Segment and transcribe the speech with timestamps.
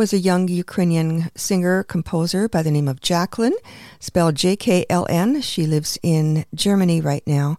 [0.00, 3.56] was a young Ukrainian singer composer by the name of Jacqueline,
[4.00, 5.42] spelled J K L N.
[5.42, 7.58] She lives in Germany right now.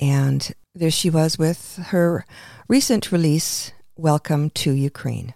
[0.00, 2.24] And there she was with her
[2.68, 5.34] recent release, Welcome to Ukraine.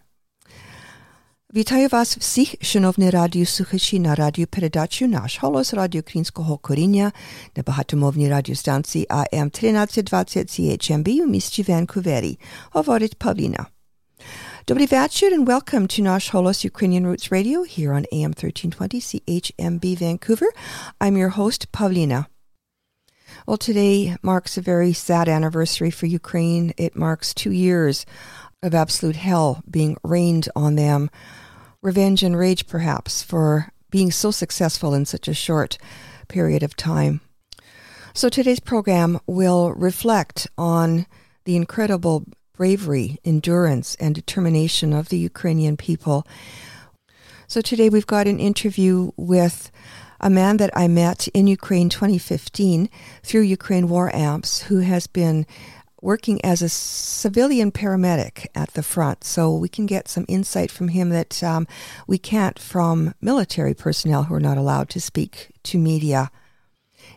[1.55, 7.13] Вітаю вас всіх, шановні радіослухачі на радіопередачу «Наш голос» радіоукраїнського коріння
[7.57, 12.39] на багатомовній радіостанції АМ 1320 CHMB у місті Ванкувері.
[12.71, 13.67] Говорить Павліна.
[14.68, 20.48] Dobry and welcome to Nash Holos Ukrainian Roots Radio here on AM 1320 CHMB Vancouver.
[21.00, 22.28] I'm your host, Pawlina.
[23.48, 26.74] Well, today marks a very sad anniversary for Ukraine.
[26.76, 28.06] It marks two years
[28.62, 31.12] of absolute hell being rained on them.
[31.82, 35.78] Revenge and rage, perhaps, for being so successful in such a short
[36.28, 37.22] period of time.
[38.14, 41.06] So today's program will reflect on
[41.46, 42.26] the incredible
[42.58, 46.28] bravery, endurance, and determination of the Ukrainian people.
[47.48, 49.72] So today we've got an interview with
[50.20, 52.90] a man that I met in Ukraine 2015
[53.24, 55.46] through Ukraine War Amps who has been
[56.02, 59.24] working as a civilian paramedic at the front.
[59.24, 61.68] So we can get some insight from him that um,
[62.08, 66.32] we can't from military personnel who are not allowed to speak to media.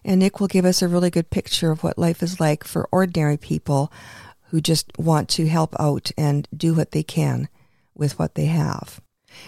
[0.05, 2.89] And Nick will give us a really good picture of what life is like for
[2.93, 3.91] ordinary people
[4.51, 7.49] who just want to help out and do what they can
[7.95, 9.01] with what they have.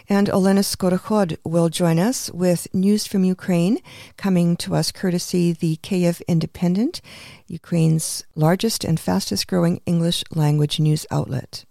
[0.08, 3.78] And Olena Skorokhod will join us with news from Ukraine,
[4.16, 7.00] coming to us courtesy the Kyiv Independent,
[7.48, 11.64] Ukraine's largest and fastest growing English language news outlet.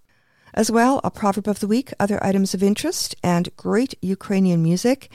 [0.54, 5.10] As well, a proverb of the week, other items of interest, and great Ukrainian music.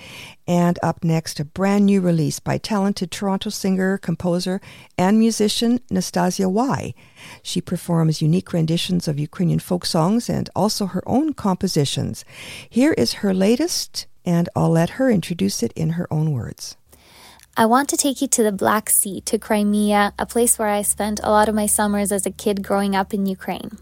[0.47, 4.61] And up next, a brand new release by talented Toronto singer, composer,
[4.97, 6.95] and musician Nastasia Y.
[7.43, 12.25] She performs unique renditions of Ukrainian folk songs and also her own compositions.
[12.69, 16.77] Here is her latest, and I'll let her introduce it in her own words.
[17.59, 20.83] I want to take you to the Black Sea, to Crimea, a place where I
[20.83, 23.79] spent a lot of my summers as a kid growing up in Ukraine.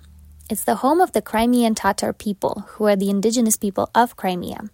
[0.50, 4.68] It's the home of the Crimean Tatar people, who are the indigenous people of Crimea.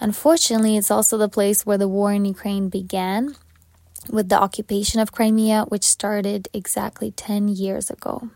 [0.00, 3.36] Unfortunately, it's also the place where the war in Ukraine began
[4.10, 8.28] with the occupation of Crimea, which started exactly 10 years ago.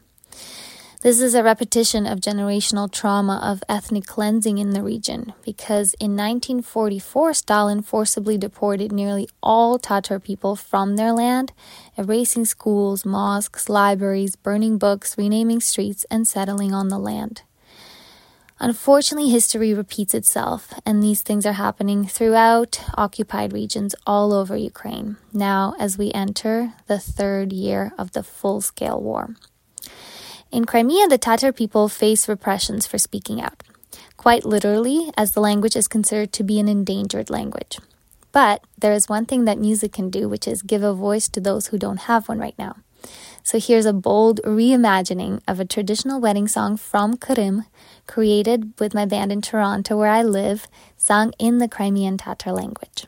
[1.06, 6.16] This is a repetition of generational trauma of ethnic cleansing in the region because in
[6.16, 11.52] 1944, Stalin forcibly deported nearly all Tatar people from their land,
[11.96, 17.42] erasing schools, mosques, libraries, burning books, renaming streets, and settling on the land.
[18.58, 25.18] Unfortunately, history repeats itself, and these things are happening throughout occupied regions all over Ukraine
[25.32, 29.36] now as we enter the third year of the full scale war.
[30.53, 33.63] In Crimea, the Tatar people face repressions for speaking out,
[34.16, 37.78] quite literally, as the language is considered to be an endangered language.
[38.31, 41.41] But there is one thing that music can do, which is give a voice to
[41.41, 42.77] those who don't have one right now.
[43.43, 47.65] So here's a bold reimagining of a traditional wedding song from Krim,
[48.07, 53.07] created with my band in Toronto, where I live, sung in the Crimean Tatar language.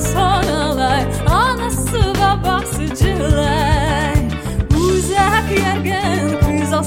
[0.00, 4.14] sonralar Anası babasıcılar
[4.76, 6.82] Uzak yergen kız o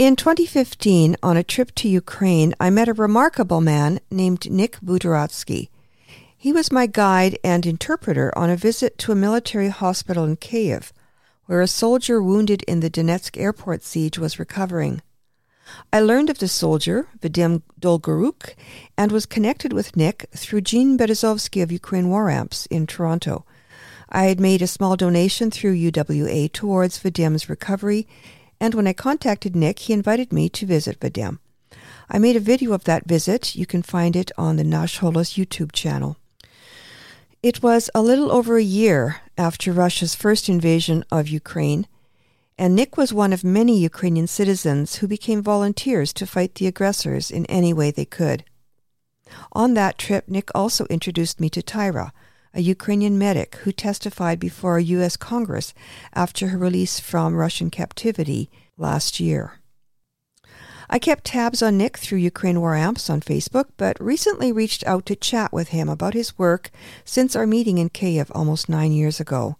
[0.00, 5.68] In 2015, on a trip to Ukraine, I met a remarkable man named Nick Buderatsky.
[6.34, 10.94] He was my guide and interpreter on a visit to a military hospital in Kiev,
[11.44, 15.02] where a soldier wounded in the Donetsk airport siege was recovering.
[15.92, 18.54] I learned of the soldier, Vadim Dolgoruk,
[18.96, 23.44] and was connected with Nick through Jean Berezovsky of Ukraine War Amps in Toronto.
[24.08, 28.08] I had made a small donation through UWA towards Vadim's recovery
[28.60, 31.38] and when I contacted Nick, he invited me to visit Vadim.
[32.10, 33.54] I made a video of that visit.
[33.54, 36.16] You can find it on the Nash Holos YouTube channel.
[37.42, 41.86] It was a little over a year after Russia's first invasion of Ukraine,
[42.58, 47.30] and Nick was one of many Ukrainian citizens who became volunteers to fight the aggressors
[47.30, 48.44] in any way they could.
[49.52, 52.12] On that trip, Nick also introduced me to Taira,
[52.54, 55.16] a Ukrainian medic who testified before a U.S.
[55.16, 55.72] Congress
[56.14, 59.60] after her release from Russian captivity last year.
[60.92, 65.06] I kept tabs on Nick through Ukraine War Amps on Facebook, but recently reached out
[65.06, 66.70] to chat with him about his work
[67.04, 69.56] since our meeting in Kiev almost nine years ago.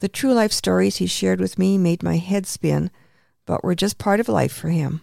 [0.00, 2.90] The true life stories he shared with me made my head spin,
[3.46, 5.02] but were just part of life for him.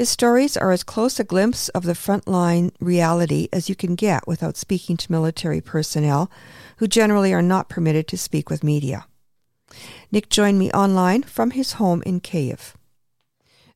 [0.00, 4.26] His stories are as close a glimpse of the frontline reality as you can get
[4.26, 6.30] without speaking to military personnel,
[6.78, 9.04] who generally are not permitted to speak with media.
[10.10, 12.78] Nick joined me online from his home in Kiev.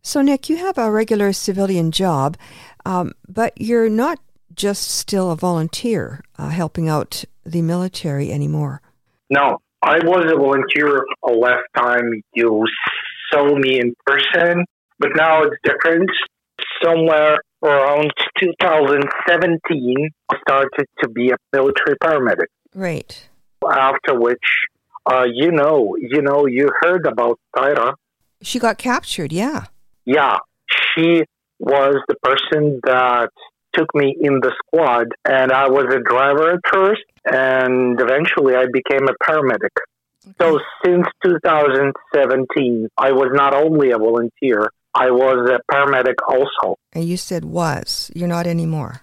[0.01, 2.39] So, Nick, you have a regular civilian job,
[2.87, 4.19] um, but you're not
[4.55, 8.81] just still a volunteer uh, helping out the military anymore.
[9.29, 12.65] No, I was a volunteer last time you
[13.31, 14.65] saw me in person
[14.99, 16.11] but now it's different.
[16.83, 18.11] Somewhere around
[18.41, 22.47] 2017, I started to be a military paramedic.
[22.75, 23.29] Right.
[23.69, 24.39] After which,
[25.07, 27.95] uh, you know, you know, you heard about Taira.
[28.43, 29.33] She got captured.
[29.33, 29.67] Yeah.
[30.05, 30.37] Yeah,
[30.95, 31.25] she
[31.59, 33.31] was the person that
[33.73, 38.67] took me in the squad, and I was a driver at first, and eventually I
[38.73, 39.75] became a paramedic.
[40.41, 46.79] So since 2017, I was not only a volunteer, I was a paramedic also.
[46.93, 48.11] And you said was.
[48.15, 49.03] You're not anymore.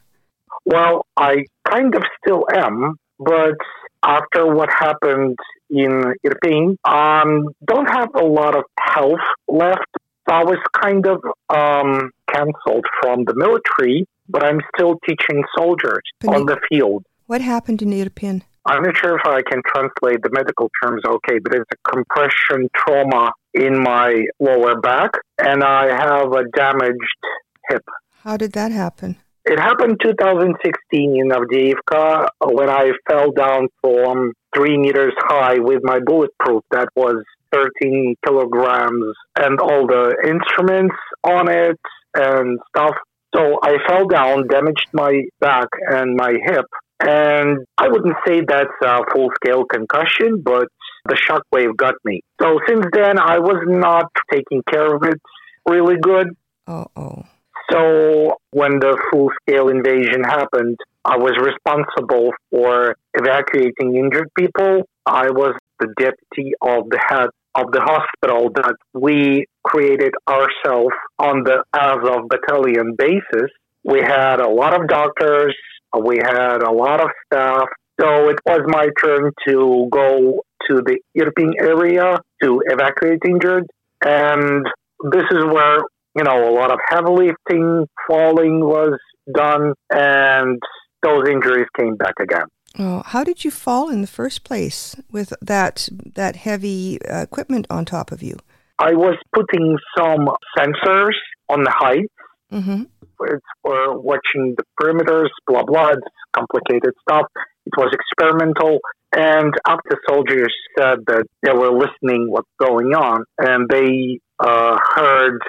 [0.66, 3.58] Well, I kind of still am, but
[4.04, 5.38] after what happened
[5.70, 9.92] in Irpin, um, don't have a lot of health left.
[10.28, 16.46] I was kind of um, canceled from the military, but I'm still teaching soldiers on
[16.46, 17.06] the field.
[17.26, 18.44] What happened in Irpin?
[18.66, 22.70] I'm not sure if I can translate the medical terms okay, but it's a compression
[22.76, 27.22] trauma in my lower back, and I have a damaged
[27.70, 27.84] hip.
[28.24, 29.18] How did that happen?
[29.46, 36.00] It happened 2016 in Avdiivka when I fell down from three meters high with my
[36.00, 41.80] bulletproof that was 13 kilograms and all the instruments on it
[42.14, 42.96] and stuff.
[43.34, 46.66] So I fell down, damaged my back and my hip,
[47.08, 50.68] and I wouldn't say that's a full scale concussion, but
[51.06, 52.22] the shockwave got me.
[52.42, 55.20] So since then, I was not taking care of it
[55.68, 56.36] really good.
[56.68, 57.24] Uh oh.
[57.72, 64.88] So when the full scale invasion happened, I was responsible for evacuating injured people.
[65.06, 71.44] I was the deputy of the head of the hospital that we created ourselves on
[71.44, 73.52] the Azov battalion basis.
[73.84, 75.56] We had a lot of doctors,
[76.00, 77.68] we had a lot of staff.
[78.00, 83.68] So it was my turn to go to the Irpin area to evacuate injured.
[84.04, 84.66] And
[85.12, 85.80] this is where,
[86.16, 88.98] you know, a lot of heavy lifting, falling was
[89.34, 90.60] done, and
[91.04, 92.46] those injuries came back again.
[92.80, 97.68] Oh, how did you fall in the first place with that that heavy uh, equipment
[97.70, 98.38] on top of you?
[98.80, 101.16] I was putting some sensors
[101.50, 102.10] on the height.
[102.52, 102.84] Mm-hmm.
[103.26, 105.90] It's for watching the perimeters, blah blah.
[105.90, 107.28] It's complicated stuff.
[107.66, 108.80] It was experimental,
[109.16, 115.40] and after soldiers said that they were listening what's going on, and they uh, heard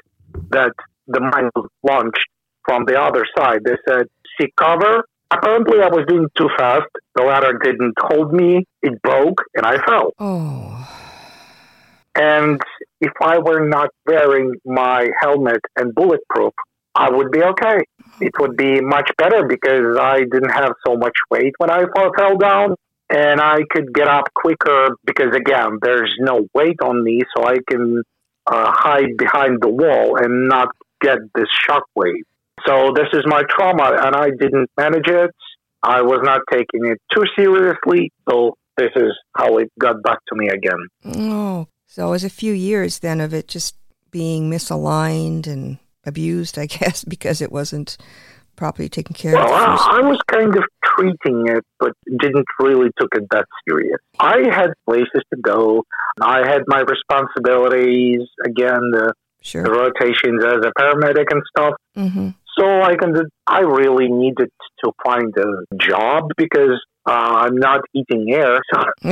[0.50, 0.72] that
[1.06, 2.28] the mine was launched
[2.64, 3.60] from the other side.
[3.64, 4.06] They said,
[4.38, 6.90] "Seek cover." Apparently, I was doing too fast.
[7.14, 8.66] The ladder didn't hold me.
[8.82, 10.12] It broke, and I fell.
[10.18, 10.88] Oh.
[12.14, 12.60] And
[13.00, 16.52] if I were not wearing my helmet and bulletproof,
[16.94, 17.84] I would be okay.
[18.20, 21.84] It would be much better because I didn't have so much weight when I
[22.16, 22.76] fell down
[23.08, 27.56] and I could get up quicker because again, there's no weight on me, so I
[27.68, 28.02] can
[28.46, 30.68] uh, hide behind the wall and not
[31.00, 32.24] get this shock wave.
[32.66, 35.30] So this is my trauma, and I didn't manage it.
[35.82, 40.36] I was not taking it too seriously, so this is how it got back to
[40.36, 40.86] me again.
[41.04, 43.76] Oh, so it was a few years then of it just
[44.10, 47.96] being misaligned and abused, I guess, because it wasn't
[48.56, 49.80] properly taken care well, of.
[49.80, 53.98] I, I was kind of treating it, but didn't really took it that serious.
[54.20, 55.84] I had places to go.
[56.20, 58.28] I had my responsibilities.
[58.44, 59.12] Again, the,
[59.44, 59.64] Sure.
[59.64, 61.74] the rotations as a paramedic and stuff.
[61.96, 62.28] Mm-hmm.
[62.58, 63.14] So I can.
[63.46, 64.50] I really needed
[64.84, 68.60] to find a job because uh, I'm not eating air.
[68.72, 69.08] So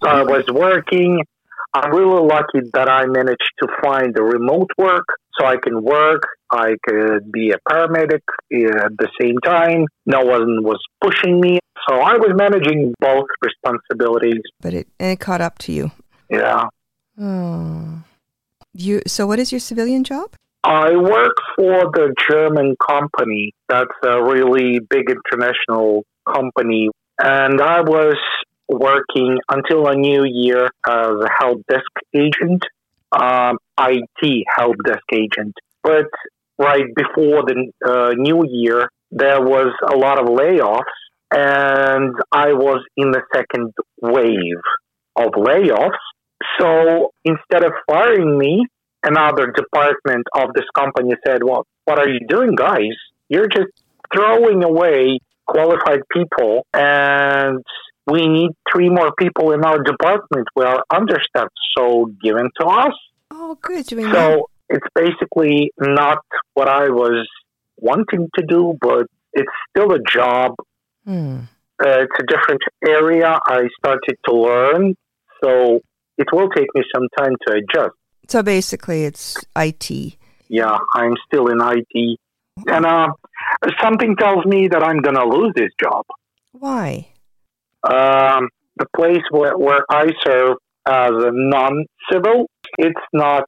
[0.08, 1.22] I was working.
[1.74, 5.04] I'm really lucky that I managed to find the remote work
[5.38, 6.22] so I can work.
[6.52, 9.86] I could be a paramedic at the same time.
[10.06, 11.58] No one was pushing me.
[11.88, 14.40] So I was managing both responsibilities.
[14.60, 15.90] but it and it caught up to you.
[16.30, 16.68] Yeah.
[17.20, 18.04] Oh.
[18.72, 20.30] You so what is your civilian job?
[20.62, 23.52] I work for the German company.
[23.68, 26.88] That's a really big international company.
[27.18, 28.16] And I was
[28.68, 32.62] working until a new year as a help desk agent,
[33.12, 35.54] um, IT help desk agent.
[35.82, 36.06] But
[36.58, 40.82] right before the uh, new year, there was a lot of layoffs,
[41.32, 44.62] and I was in the second wave
[45.16, 45.90] of layoffs.
[46.58, 48.66] So instead of firing me,
[49.04, 52.96] another department of this company said, Well, what are you doing, guys?
[53.28, 53.70] You're just
[54.12, 57.62] throwing away qualified people, and
[58.06, 60.48] we need three more people in our department.
[60.54, 62.92] We are understaffed, so give them to us.
[63.30, 63.86] Oh, good.
[63.86, 66.18] So it's basically not
[66.54, 67.26] what I was
[67.78, 70.54] wanting to do, but it's still a job.
[71.04, 71.40] Hmm.
[71.82, 73.38] Uh, it's a different area.
[73.46, 74.94] I started to learn,
[75.42, 75.80] so
[76.18, 77.94] it will take me some time to adjust.
[78.28, 80.16] So basically, it's IT.
[80.48, 82.18] Yeah, I'm still in IT,
[82.66, 83.08] and uh,
[83.82, 86.04] something tells me that I'm gonna lose this job.
[86.52, 87.08] Why?
[87.90, 90.56] Um, the place where, where I serve
[90.88, 92.46] as a non-civil,
[92.78, 93.44] it's not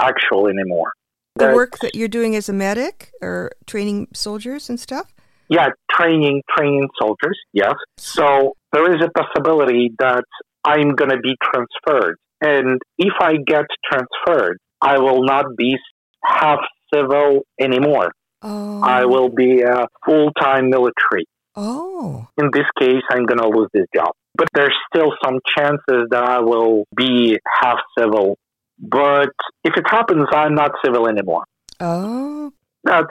[0.00, 0.92] actual anymore.
[1.36, 5.12] The Uh, work that you're doing as a medic or training soldiers and stuff?
[5.48, 7.38] Yeah, training training soldiers.
[7.52, 7.74] Yes.
[7.98, 10.24] So there is a possibility that
[10.64, 15.76] I'm going to be transferred, and if I get transferred, I will not be
[16.24, 16.58] half
[16.92, 18.10] civil anymore.
[18.42, 18.82] Oh.
[18.82, 21.26] I will be a full time military.
[21.56, 22.26] Oh.
[22.38, 24.12] In this case, I'm going to lose this job.
[24.36, 28.36] But there's still some chances that I will be half civil.
[28.78, 29.30] But
[29.64, 31.44] if it happens, I'm not civil anymore.
[31.80, 32.52] Oh.
[32.84, 33.08] That's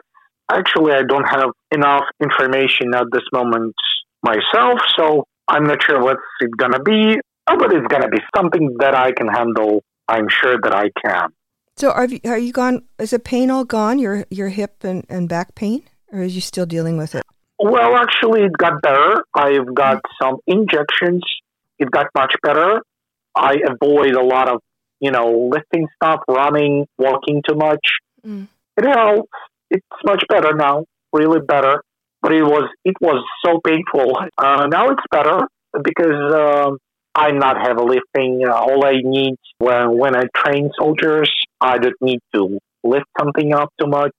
[0.52, 3.74] actually, I don't have enough information at this moment
[4.24, 7.16] myself, so I'm not sure what's it gonna be,
[7.48, 9.84] oh, but it's gonna be something that I can handle.
[10.08, 11.30] I'm sure that I can.
[11.78, 12.84] So are you, are you gone?
[13.00, 14.00] Is the pain all gone?
[14.00, 17.24] Your your hip and, and back pain, or is you still dealing with it?
[17.58, 19.24] Well, actually, it got better.
[19.34, 21.24] I've got some injections.
[21.80, 22.82] It got much better.
[23.36, 24.62] I avoid a lot of,
[25.00, 27.86] you know, lifting stuff, running, walking too much.
[28.26, 28.48] Mm.
[28.78, 29.30] It helps.
[29.70, 31.82] It's much better now, really better.
[32.22, 34.18] But it was it was so painful.
[34.38, 35.48] Uh, now it's better
[35.84, 36.78] because um,
[37.14, 38.42] I'm not heavy lifting.
[38.48, 43.54] Uh, all I need when when I train soldiers, I don't need to lift something
[43.54, 44.16] up too much.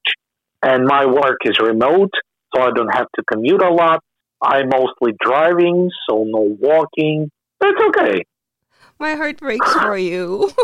[0.63, 2.13] And my work is remote,
[2.55, 4.01] so I don't have to commute a lot.
[4.41, 7.29] I'm mostly driving, so no walking.
[7.61, 8.23] It's okay.
[8.99, 10.51] My heart breaks for you.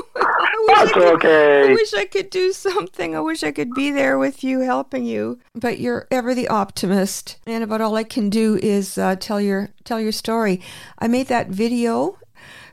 [0.65, 3.15] Wish I That's could- I wish I could do something.
[3.15, 5.39] I wish I could be there with you, helping you.
[5.53, 9.69] But you're ever the optimist, and about all I can do is uh, tell your
[9.83, 10.61] tell your story.
[10.99, 12.17] I made that video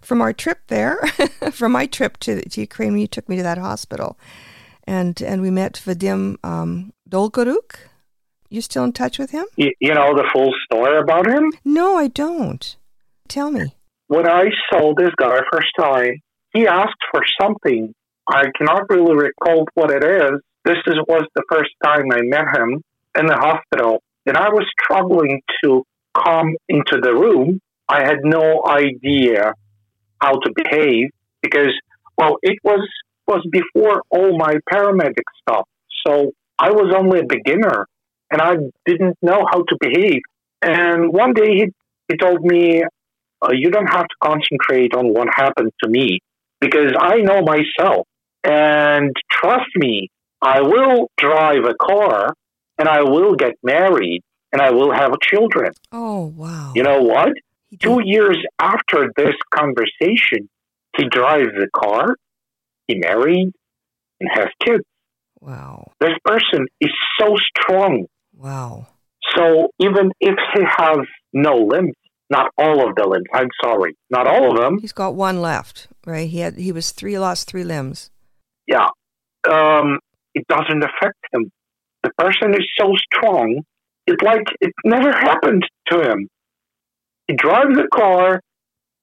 [0.00, 0.98] from our trip there,
[1.50, 4.16] from my trip to, to Ukraine when you took me to that hospital,
[4.84, 7.74] and and we met Vadim um, Dolgoruk.
[8.50, 9.46] You're still in touch with him?
[9.56, 11.52] Y- you know the full story about him?
[11.64, 12.76] No, I don't.
[13.28, 13.74] Tell me.
[14.08, 16.20] When I saw this guy first time,
[16.52, 17.94] he asked for something.
[18.28, 20.32] I cannot really recall what it is.
[20.64, 22.82] This is, was the first time I met him
[23.18, 25.84] in the hospital, and I was struggling to
[26.14, 27.60] come into the room.
[27.88, 29.54] I had no idea
[30.20, 31.08] how to behave
[31.42, 31.72] because,
[32.18, 32.86] well, it was
[33.26, 35.66] was before all my paramedic stuff.
[36.06, 37.86] So I was only a beginner,
[38.30, 40.22] and I didn't know how to behave.
[40.62, 41.66] And one day he,
[42.08, 42.82] he told me,
[43.42, 46.20] uh, "You don't have to concentrate on what happened to me
[46.60, 48.06] because I know myself,
[48.44, 50.08] and trust me,
[50.42, 52.34] I will drive a car,
[52.78, 56.72] and I will get married, and I will have children." Oh, wow.
[56.74, 57.32] You know what?
[57.78, 60.48] Two years after this conversation,
[60.96, 62.16] he drives a car,
[62.88, 63.52] he married,
[64.18, 64.84] and has kids.
[65.40, 65.92] Wow.
[66.00, 68.06] This person is so strong.
[68.40, 68.86] Wow.
[69.36, 70.98] So even if he has
[71.32, 71.94] no limbs,
[72.30, 75.88] not all of the limbs, I'm sorry, not all of them, He's got one left,
[76.06, 76.28] right?
[76.28, 78.10] He had he was three lost three limbs.
[78.66, 78.88] yeah,
[79.48, 79.98] um,
[80.34, 81.50] it doesn't affect him.
[82.02, 83.62] The person is so strong,
[84.06, 86.28] it's like it never happened to him.
[87.28, 88.40] He drives a car,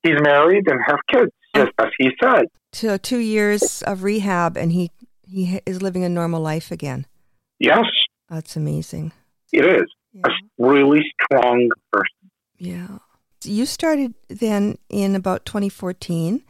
[0.03, 2.45] he's married, and have kids, just as he said.
[2.73, 4.89] So two years of rehab, and he
[5.27, 7.05] he is living a normal life again.
[7.59, 7.85] Yes,
[8.29, 9.11] That's amazing.
[9.51, 9.85] It is.
[10.13, 10.21] Yeah.
[10.25, 12.31] A really strong person.
[12.57, 12.99] Yeah.
[13.43, 16.43] You started then in about 2014.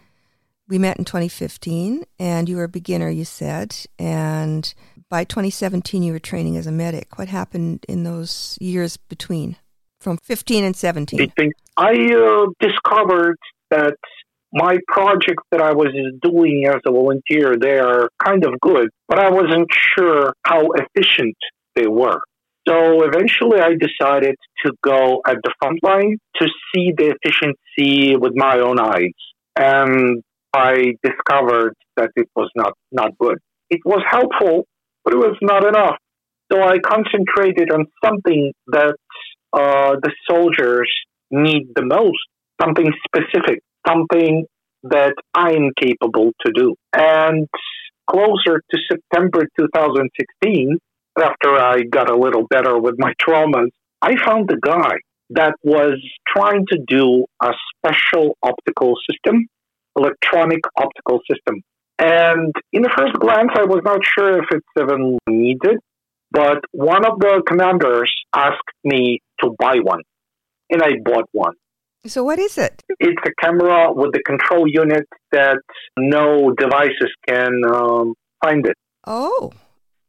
[0.69, 3.75] We met in 2015, and you were a beginner, you said.
[3.97, 4.73] And
[5.09, 7.17] by 2017, you were training as a medic.
[7.17, 9.55] What happened in those years between,
[10.01, 11.31] from 15 and 17?
[11.77, 13.37] I uh, discovered
[13.69, 13.95] that
[14.51, 19.19] my projects that I was doing as a volunteer, they are kind of good, but
[19.19, 21.35] I wasn't sure how efficient
[21.75, 22.19] they were.
[22.67, 28.33] So eventually I decided to go at the front line to see the efficiency with
[28.35, 29.13] my own eyes.
[29.57, 30.21] And
[30.53, 33.37] I discovered that it was not, not good.
[33.69, 34.65] It was helpful,
[35.03, 35.95] but it was not enough.
[36.51, 38.95] So I concentrated on something that
[39.53, 40.89] uh, the soldiers
[41.31, 42.19] need the most,
[42.61, 44.45] something specific, something
[44.83, 46.75] that I'm capable to do.
[46.93, 47.47] And
[48.09, 50.77] closer to September 2016,
[51.19, 53.69] after I got a little better with my traumas,
[54.01, 54.95] I found a guy
[55.31, 59.47] that was trying to do a special optical system,
[59.95, 61.61] electronic optical system.
[61.99, 65.77] And in the first glance, I was not sure if it's even needed,
[66.31, 70.01] but one of the commanders asked me to buy one,
[70.69, 71.53] and I bought one.
[72.05, 72.83] So, what is it?
[72.99, 75.57] It's a camera with the control unit that
[75.97, 78.77] no devices can um, find it.
[79.05, 79.51] Oh,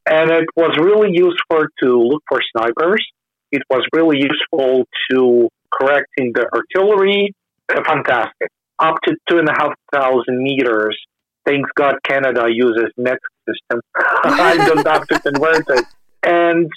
[0.08, 3.04] And it was really useful to look for snipers.
[3.52, 7.34] It was really useful to correcting the artillery.
[7.68, 8.48] Uh, Fantastic.
[8.78, 10.96] Up to two and a half thousand meters.
[11.44, 13.80] Thanks God Canada uses metric system.
[14.24, 15.84] I don't have to convert it.
[16.22, 16.70] And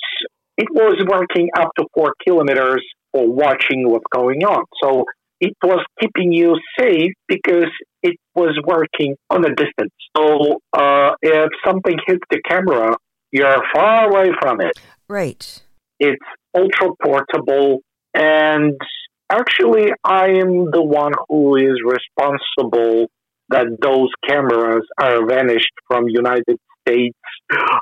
[0.58, 4.64] it was working up to four kilometers for watching what's going on.
[4.82, 5.06] So
[5.40, 7.72] it was keeping you safe because
[8.04, 9.94] it was working on a distance.
[10.16, 12.96] So uh, if something hits the camera,
[13.32, 14.74] you're far away from it.
[15.08, 15.62] right.
[16.00, 17.82] It's ultra portable,
[18.16, 18.76] and
[19.32, 23.08] actually, I am the one who is responsible
[23.50, 27.18] that those cameras are vanished from United States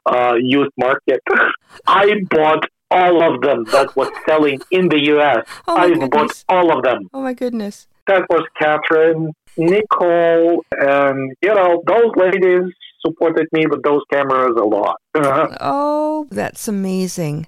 [0.05, 1.21] uh, youth market.
[1.87, 5.45] I bought all of them that was selling in the U.S.
[5.67, 7.07] Oh, I bought all of them.
[7.13, 7.87] Oh, my goodness.
[8.07, 12.73] That was Catherine, Nicole, and you know those ladies
[13.05, 14.97] supported me with those cameras a lot.
[15.61, 17.47] Oh, that's amazing.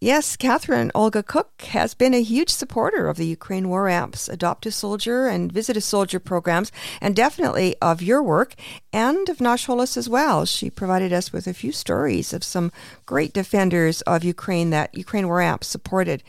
[0.00, 4.66] Yes, Catherine Olga Cook has been a huge supporter of the Ukraine War Amps Adopt
[4.66, 8.54] a Soldier and Visit a Soldier programs, and definitely of your work
[8.92, 10.44] and of Nash Holos as well.
[10.44, 12.72] She provided us with a few stories of some
[13.06, 16.22] great defenders of Ukraine that Ukraine War Amps supported.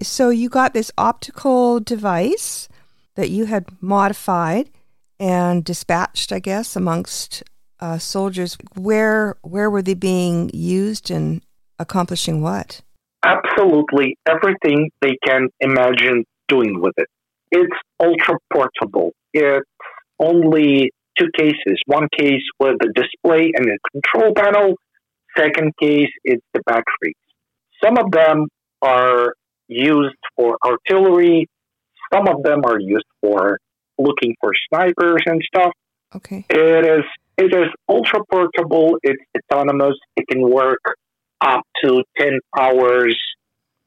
[0.00, 2.68] So you got this optical device
[3.16, 4.70] that you had modified
[5.18, 7.42] and dispatched, I guess, amongst
[7.82, 8.56] uh, soldiers.
[8.76, 11.42] Where where were they being used and
[11.78, 12.80] accomplishing what?
[13.24, 17.08] Absolutely everything they can imagine doing with it.
[17.50, 19.10] It's ultra portable.
[19.34, 19.66] It's
[20.20, 21.80] only two cases.
[21.86, 24.74] One case with the display and the control panel.
[25.36, 27.16] Second case, is the batteries.
[27.82, 28.48] Some of them
[28.82, 29.34] are
[29.66, 31.48] used for artillery.
[32.12, 33.58] Some of them are used for
[33.98, 35.72] looking for snipers and stuff.
[36.14, 36.44] Okay.
[36.50, 37.04] It is
[37.38, 38.98] it is ultra portable.
[39.02, 39.96] It's autonomous.
[40.16, 40.82] It can work
[41.40, 43.18] up to 10 hours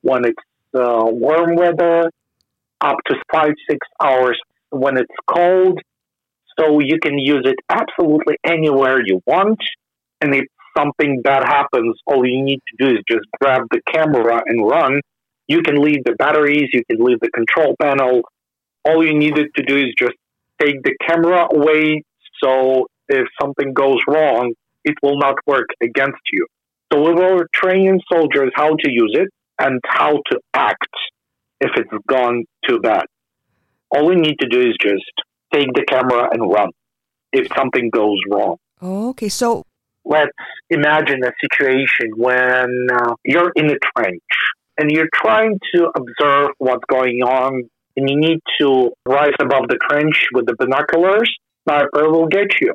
[0.01, 0.36] when it's
[0.75, 2.10] uh, warm weather,
[2.81, 5.79] up to five, six hours when it's cold.
[6.60, 9.60] So you can use it absolutely anywhere you want.
[10.21, 10.45] And if
[10.77, 15.01] something bad happens, all you need to do is just grab the camera and run.
[15.47, 18.21] You can leave the batteries, you can leave the control panel.
[18.84, 20.15] All you needed to do is just
[20.60, 22.03] take the camera away
[22.43, 26.46] so if something goes wrong, it will not work against you.
[26.91, 30.94] So we will train soldiers how to use it and how to act
[31.60, 33.06] if it's gone too bad.
[33.91, 35.04] All we need to do is just
[35.54, 36.70] take the camera and run
[37.32, 38.58] if something goes wrong.
[38.82, 39.63] Okay, so
[40.04, 40.32] let's
[40.70, 44.22] imagine a situation when uh, you're in a trench
[44.78, 47.63] and you're trying to observe what's going on
[47.98, 51.34] and you need to rise above the trench with the binoculars.
[51.63, 52.74] Sniper will get you.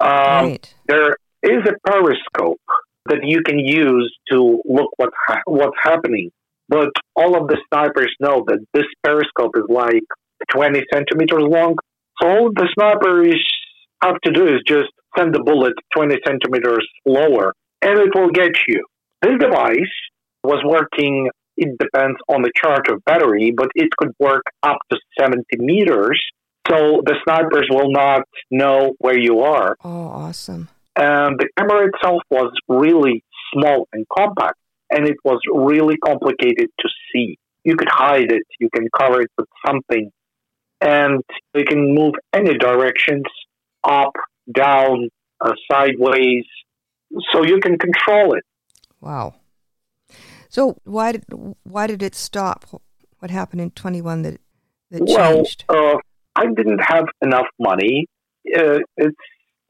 [0.00, 0.74] Um, right.
[0.86, 2.60] There is a periscope
[3.06, 6.30] that you can use to look what's ha- what's happening.
[6.68, 10.04] But all of the snipers know that this periscope is like
[10.52, 11.76] 20 centimeters long.
[12.20, 13.42] So all the snipers
[14.02, 18.52] have to do is just send the bullet 20 centimeters lower, and it will get
[18.66, 18.84] you.
[19.22, 19.94] This device
[20.44, 24.98] was working, it depends on the charge of battery, but it could work up to
[25.18, 26.22] 70 meters.
[26.68, 29.76] So the snipers will not know where you are.
[29.84, 30.68] Oh, awesome.
[30.96, 34.58] And the camera itself was really small and compact,
[34.90, 37.38] and it was really complicated to see.
[37.64, 40.10] You could hide it, you can cover it with something,
[40.80, 41.22] and
[41.54, 43.26] you can move any directions
[43.84, 44.12] up,
[44.52, 46.44] down, uh, sideways,
[47.32, 48.44] so you can control it.
[49.00, 49.36] Wow.
[50.48, 51.24] So why did
[51.62, 52.64] why did it stop?
[53.18, 54.40] What happened in twenty one that
[54.90, 55.64] that well, changed?
[55.68, 55.96] Uh,
[56.38, 58.06] I didn't have enough money.
[58.46, 59.16] Uh, it's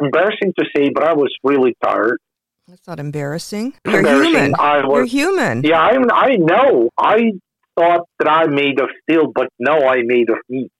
[0.01, 2.19] embarrassing to say, but I was really tired.
[2.67, 3.75] That's not embarrassing.
[3.87, 4.53] You're human.
[4.53, 5.63] Was, You're human.
[5.65, 6.91] Yeah, I, I know.
[6.99, 7.33] I
[7.79, 10.71] thought that I made of steel, but no, I made of meat.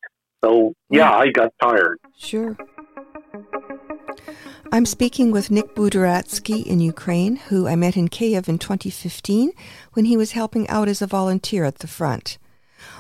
[0.45, 1.99] So, yeah, I got tired.
[2.17, 2.57] Sure.
[4.71, 9.53] I'm speaking with Nick Buderatsky in Ukraine, who I met in Kiev in 2015
[9.95, 12.37] when he was helping out as a volunteer at the front.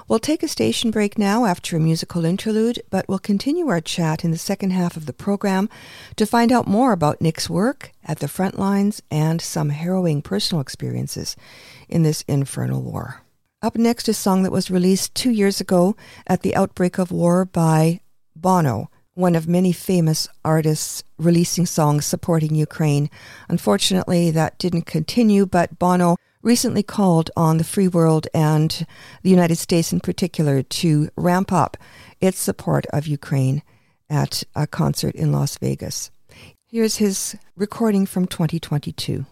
[0.07, 4.25] We'll take a station break now after a musical interlude, but we'll continue our chat
[4.25, 5.69] in the second half of the program
[6.17, 10.61] to find out more about Nick's work at the front lines and some harrowing personal
[10.61, 11.37] experiences
[11.89, 13.23] in this infernal war.
[13.61, 17.45] Up next, a song that was released two years ago at the outbreak of war
[17.45, 18.01] by
[18.37, 23.11] Bono, one of many famous artists releasing songs supporting Ukraine.
[23.49, 28.87] Unfortunately, that didn't continue, but Bono recently called on the free world and
[29.23, 31.77] the United States in particular to ramp up
[32.21, 33.63] its support of Ukraine
[34.11, 36.11] at a concert in Las Vegas.
[36.67, 39.27] Here's his recording from 2022.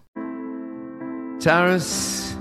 [1.41, 2.35] Taras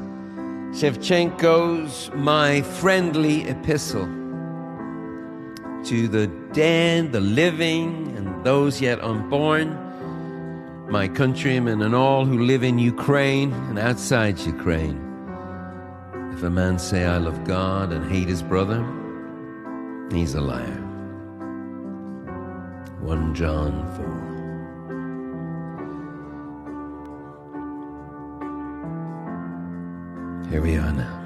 [0.71, 4.08] Shevchenko's My Friendly Epistle
[5.86, 9.85] to the dead, the living, and those yet unborn
[10.89, 15.02] my countrymen and all who live in Ukraine and outside Ukraine.
[16.34, 18.86] If a man say I love God and hate his brother,
[20.12, 20.82] he's a liar.
[23.02, 23.86] 1 John
[30.43, 30.52] 4.
[30.52, 31.21] Here we are now.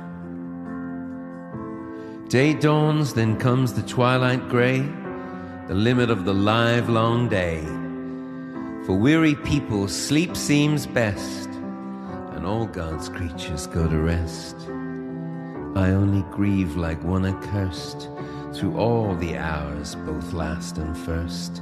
[2.30, 4.80] Day dawns, then comes the twilight gray,
[5.68, 7.66] the limit of the live long day.
[8.90, 11.48] For weary people, sleep seems best,
[12.32, 14.56] and all God's creatures go to rest.
[15.76, 18.10] I only grieve like one accursed
[18.52, 21.62] through all the hours, both last and first.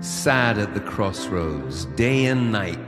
[0.00, 2.80] Sad at the crossroads, day and night,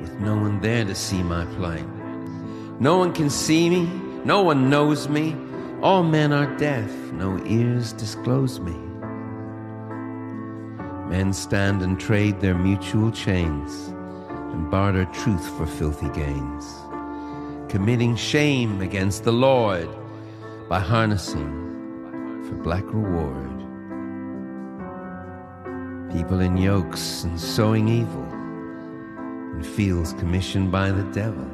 [0.00, 1.88] with no one there to see my plight.
[2.78, 3.86] No one can see me,
[4.24, 5.34] no one knows me.
[5.82, 8.89] All men are deaf, no ears disclose me.
[11.10, 13.88] Men stand and trade their mutual chains
[14.52, 16.64] and barter truth for filthy gains,
[17.68, 19.88] committing shame against the Lord
[20.68, 23.58] by harnessing for black reward.
[26.12, 28.28] People in yokes and sowing evil
[29.56, 31.50] in fields commissioned by the devil.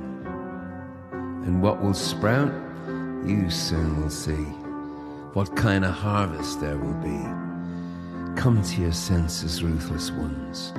[1.46, 2.52] And what will sprout,
[3.24, 4.44] you soon will see.
[5.32, 7.45] What kind of harvest there will be.
[8.36, 10.72] Come to your senses, ruthless ones,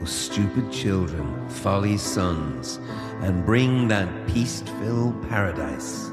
[0.00, 2.78] O stupid children, folly's sons,
[3.20, 6.10] and bring that peace filled paradise,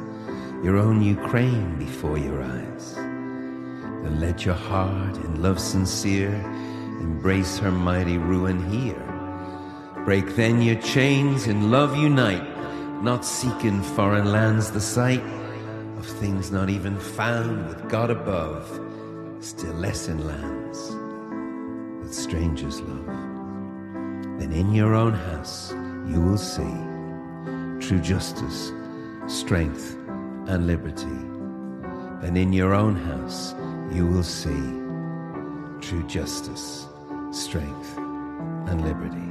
[0.63, 2.95] your own Ukraine before your eyes.
[2.95, 6.33] Then let your heart, in love sincere,
[6.99, 9.05] embrace her mighty ruin here.
[10.05, 12.43] Break then your chains, in love unite,
[13.03, 15.23] not seek in foreign lands the sight
[15.97, 18.67] of things not even found with God above,
[19.39, 20.27] still less in
[20.69, 20.89] lands
[22.01, 23.05] that strangers love.
[24.39, 25.71] Then in your own house
[26.07, 26.73] you will see
[27.85, 28.71] true justice,
[29.27, 29.95] strength,
[30.47, 31.05] and liberty.
[32.21, 33.53] Then in your own house
[33.91, 34.61] you will see
[35.81, 36.87] true justice,
[37.31, 39.28] strength, and liberty.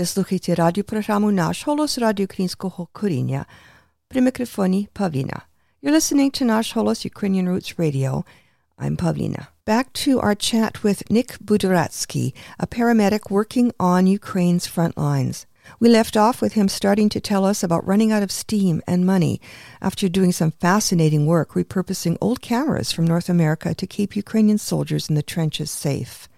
[0.00, 3.44] Poslušajte radioprogramu Naš Holos Radio Krinského Korinja.
[4.08, 5.40] Pri mikrofoni Pavlina.
[5.82, 8.24] You're listening to Nash Holos Ukrainian Roots Radio.
[8.78, 9.44] I'm Pawlina.
[9.66, 15.46] Back to our chat with Nick Buderatsky, a paramedic working on Ukraine's front lines.
[15.80, 19.04] We left off with him starting to tell us about running out of steam and
[19.04, 19.38] money
[19.82, 25.10] after doing some fascinating work repurposing old cameras from North America to keep Ukrainian soldiers
[25.10, 26.29] in the trenches safe.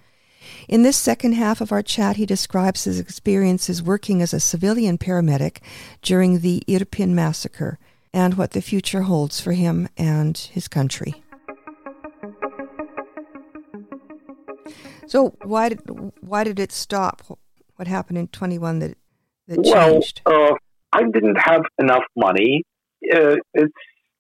[0.69, 4.99] In this second half of our chat, he describes his experiences working as a civilian
[4.99, 5.59] paramedic
[6.03, 7.79] during the Irpin massacre
[8.12, 11.23] and what the future holds for him and his country.
[15.07, 15.81] So why did
[16.21, 17.23] why did it stop?
[17.77, 18.97] What happened in 21 that
[19.49, 20.23] that Well, changed?
[20.27, 20.55] uh,
[20.93, 22.62] I didn't have enough money.
[23.12, 23.73] Uh, it's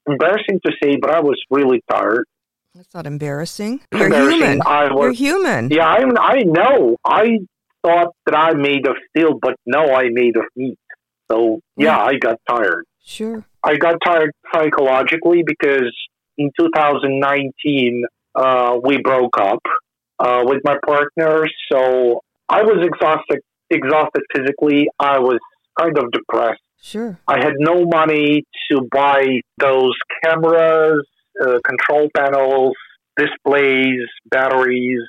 [0.06, 2.24] embarrassing to say, but I was really tired.
[2.74, 3.80] That's not embarrassing.
[3.92, 4.38] You're Embarrassing.
[4.40, 4.62] human.
[4.66, 5.70] I You're human.
[5.70, 6.96] yeah, I'm, I know.
[7.04, 7.38] I
[7.84, 10.78] thought that I made of steel, but no, I made of meat.
[11.30, 12.84] So yeah, I got tired.
[13.04, 13.44] Sure.
[13.62, 15.92] I got tired psychologically because
[16.38, 18.04] in 2019
[18.34, 19.60] uh, we broke up
[20.18, 23.40] uh, with my partner, so I was exhausted.
[23.70, 25.38] Exhausted physically, I was
[25.78, 26.60] kind of depressed.
[26.82, 27.18] Sure.
[27.28, 31.06] I had no money to buy those cameras,
[31.40, 32.74] uh, control panels,
[33.16, 35.02] displays, batteries,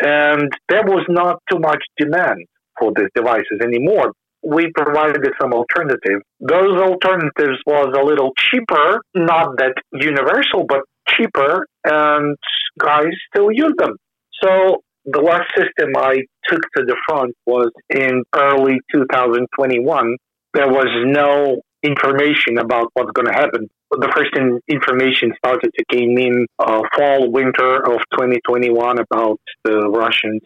[0.00, 2.44] and there was not too much demand
[2.78, 4.12] for these devices anymore.
[4.42, 6.20] We provided some alternative.
[6.40, 12.36] Those alternatives was a little cheaper, not that universal, but cheaper, and
[12.78, 13.96] guys still use them.
[14.42, 16.16] So the last system I
[16.48, 20.16] took to the front was in early 2021
[20.56, 23.68] there was no information about what's going to happen.
[23.90, 29.88] The first in, information started to came in uh, fall winter of 2021 about the
[29.88, 30.42] Russians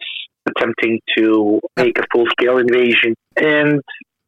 [0.47, 3.15] attempting to make a full scale invasion.
[3.35, 3.81] And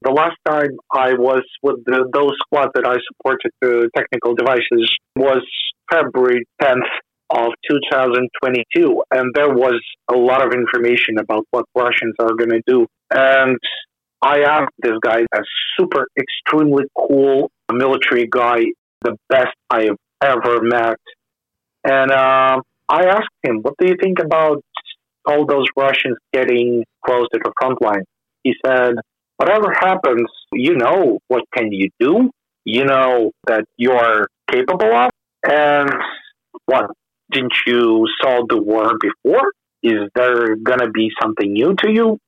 [0.03, 4.89] the last time I was with the, those squads that I supported the technical devices
[5.15, 5.45] was
[5.91, 6.89] February 10th
[7.29, 12.61] of 2022, and there was a lot of information about what Russians are going to
[12.67, 12.85] do.
[13.11, 13.57] And
[14.23, 15.39] I asked this guy, a
[15.77, 18.61] super, extremely cool military guy,
[19.03, 20.97] the best I have ever met.
[21.83, 24.63] And uh, I asked him, what do you think about
[25.25, 28.03] all those Russians getting close to the front line?
[28.43, 28.93] He said,
[29.35, 32.31] whatever happens, you know what can you do?
[32.63, 35.09] You know that you are capable of.
[35.45, 35.89] And
[36.65, 36.91] what,
[37.29, 39.51] didn't you saw the war before?
[39.81, 42.19] Is there going to be something new to you?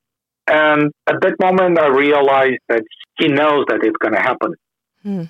[0.48, 2.82] And at that moment, I realized that
[3.18, 4.54] he knows that it's going to happen.
[5.02, 5.22] Hmm.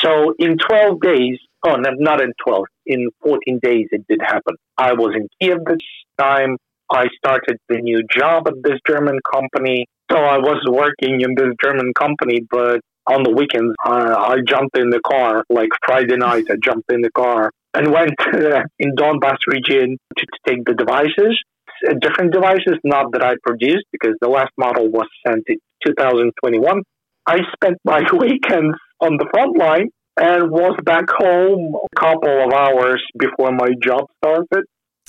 [0.00, 4.56] So in 12 days, oh, no, not in 12, in 14 days, it did happen.
[4.78, 5.78] I was in Kiev this
[6.18, 6.56] time.
[6.90, 9.86] I started the new job at this German company.
[10.10, 14.76] So I was working in this German company, but on the weekends, uh, I jumped
[14.76, 18.94] in the car, like Friday night, I jumped in the car and went uh, in
[18.96, 21.38] Donbass region to, to take the devices
[21.88, 26.82] uh, different devices, not that I produced because the last model was sent in 2021.
[27.26, 32.52] I spent my weekends on the front line and was back home a couple of
[32.52, 34.64] hours before my job started.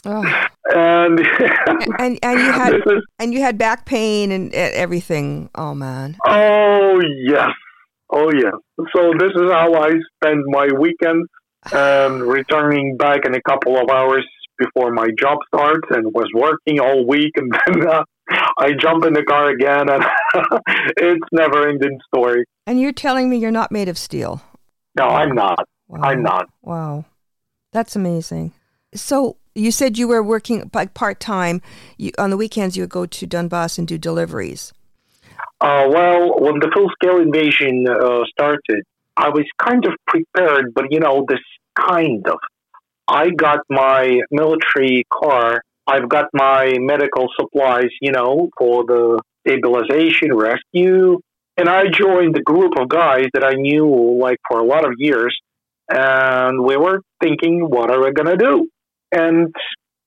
[0.06, 0.24] Oh.
[0.74, 1.20] And
[2.00, 5.50] And and you had is, and you had back pain and everything.
[5.56, 6.16] Oh man.
[6.26, 7.50] oh yes,
[8.10, 8.54] oh yes.
[8.96, 11.28] So this is how I spend my weekends
[11.74, 14.26] and returning back in a couple of hours
[14.62, 18.04] before my job starts and was working all week and then uh,
[18.58, 20.04] I jump in the car again and
[20.98, 22.46] it's never ending story.
[22.68, 24.42] And you're telling me you're not made of steel.
[24.98, 25.68] No, I'm not.
[25.88, 26.02] Wow.
[26.04, 26.50] I'm not.
[26.62, 27.06] Wow.
[27.74, 28.54] That's amazing.
[28.94, 31.62] So you said you were working like part time.
[31.98, 34.74] You on the weekends you would go to Donbass and do deliveries.
[35.60, 38.84] Uh, well, when the full scale invasion uh, started,
[39.18, 41.40] I was kind of prepared, but you know, this
[41.80, 42.40] kind of.
[43.08, 45.62] I got my military car.
[45.88, 51.20] I've got my medical supplies, you know, for the stabilization, rescue.
[51.58, 54.94] And I joined the group of guys that I knew like for a lot of
[54.98, 55.36] years.
[55.90, 58.68] And we were thinking, what are we going to do?
[59.12, 59.54] And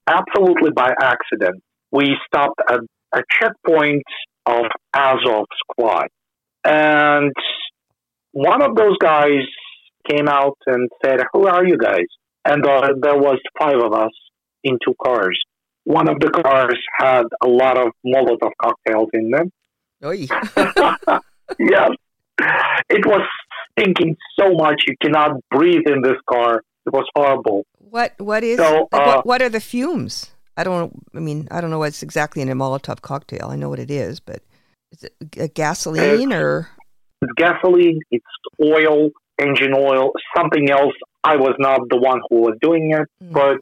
[0.07, 2.79] absolutely by accident, we stopped at
[3.13, 4.03] a checkpoint
[4.45, 4.65] of
[4.95, 6.07] Azov squad.
[6.63, 7.31] And
[8.31, 9.45] one of those guys
[10.09, 12.05] came out and said, Who are you guys?
[12.45, 14.11] And uh, there was five of us
[14.63, 15.39] in two cars.
[15.83, 19.51] One of the cars had a lot of Molotov cocktails in them.
[20.03, 20.27] Oy.
[21.59, 21.89] yes.
[22.89, 23.21] It was
[23.71, 26.61] stinking so much you cannot breathe in this car.
[26.85, 27.65] It was horrible.
[27.77, 30.31] What what is So, uh, what, what are the fumes?
[30.57, 30.93] I don't.
[31.15, 33.47] I mean, I don't know what's exactly in a Molotov cocktail.
[33.49, 34.41] I know what it is, but
[34.91, 36.69] is it g- gasoline or?
[37.21, 38.25] It's gasoline, it's
[38.63, 40.93] oil, engine oil, something else.
[41.31, 43.33] I was not the one who was doing it, Mm.
[43.39, 43.57] but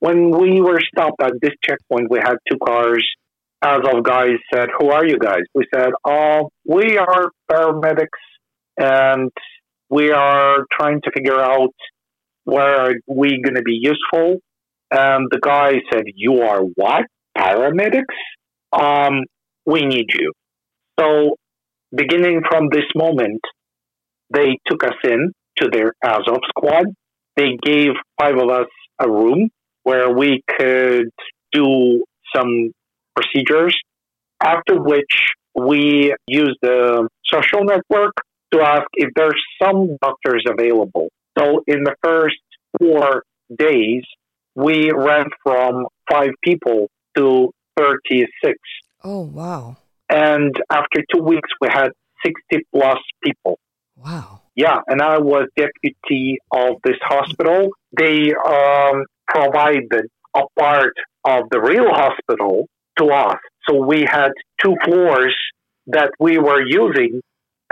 [0.00, 3.04] when we were stopped at this checkpoint, we had two cars.
[3.62, 8.22] As of guys said, "Who are you guys?" We said, "Oh, we are paramedics,
[8.76, 9.30] and
[9.88, 11.72] we are trying to figure out
[12.54, 14.28] where are we going to be useful."
[14.90, 17.04] And the guy said, "You are what?
[17.38, 18.18] Paramedics?
[18.72, 19.14] Um,
[19.72, 20.32] we need you."
[21.00, 21.36] So
[22.02, 23.40] beginning from this moment,
[24.36, 26.86] they took us in to their Azov squad.
[27.36, 27.90] They gave
[28.20, 28.66] five of us
[29.00, 29.50] a room
[29.82, 31.10] where we could
[31.52, 32.72] do some
[33.14, 33.76] procedures,
[34.42, 38.12] after which we used the social network
[38.52, 41.08] to ask if there's some doctors available.
[41.38, 42.36] So in the first
[42.78, 43.22] four
[43.56, 44.02] days,
[44.54, 48.54] we ran from five people to 36.
[49.02, 49.76] Oh wow,
[50.08, 51.90] And after two weeks, we had
[52.24, 53.58] 60 plus people.
[53.96, 54.40] wow.
[54.56, 57.70] Yeah, and I was deputy of this hospital.
[57.96, 60.92] They um, provided a part
[61.24, 62.66] of the real hospital
[62.98, 63.36] to us.
[63.68, 64.30] So we had
[64.62, 65.34] two floors
[65.88, 67.20] that we were using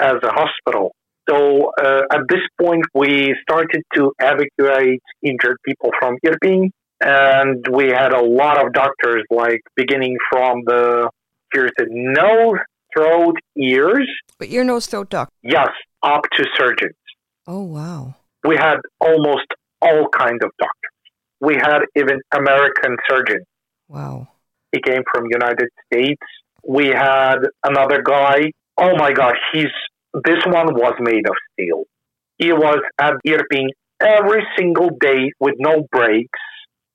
[0.01, 0.93] as a hospital.
[1.28, 6.70] So uh, at this point, we started to evacuate injured people from Irpin,
[7.01, 11.09] and we had a lot of doctors, like beginning from the
[11.53, 12.59] here's the nose,
[12.97, 14.09] throat, ears,
[14.39, 15.33] But ear, nose, throat, doctor.
[15.43, 15.68] yes,
[16.03, 16.96] up to surgeons.
[17.46, 18.14] Oh wow.
[18.44, 19.46] We had almost
[19.80, 20.92] all kinds of doctors.
[21.40, 23.46] We had even American surgeons.
[23.88, 24.28] Wow.
[24.72, 26.22] He came from United States.
[26.66, 28.53] We had another guy.
[28.78, 29.72] Oh my God, he's
[30.24, 31.84] this one was made of steel.
[32.38, 33.68] He was at Irpin
[34.00, 36.38] every single day with no breaks.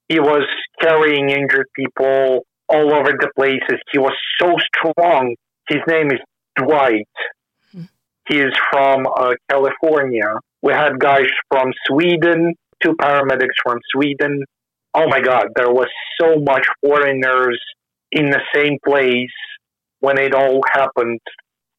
[0.08, 0.46] He was
[0.80, 3.80] carrying injured people all over the places.
[3.92, 5.34] He was so strong.
[5.68, 6.20] His name is
[6.56, 7.08] Dwight.
[8.28, 10.28] He is from uh, California.
[10.62, 14.44] We had guys from Sweden, two paramedics from Sweden.
[14.94, 15.88] Oh my God, there was
[16.20, 17.60] so much foreigners
[18.12, 19.30] in the same place
[20.00, 21.20] when it all happened.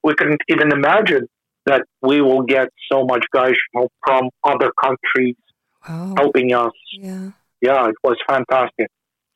[0.04, 1.28] We couldn't even imagine
[1.66, 3.54] that we will get so much guys
[4.06, 5.36] from other countries
[5.88, 6.14] Wow.
[6.18, 6.74] helping us.
[6.92, 7.32] Yeah.
[7.62, 8.88] Yeah, it was fantastic.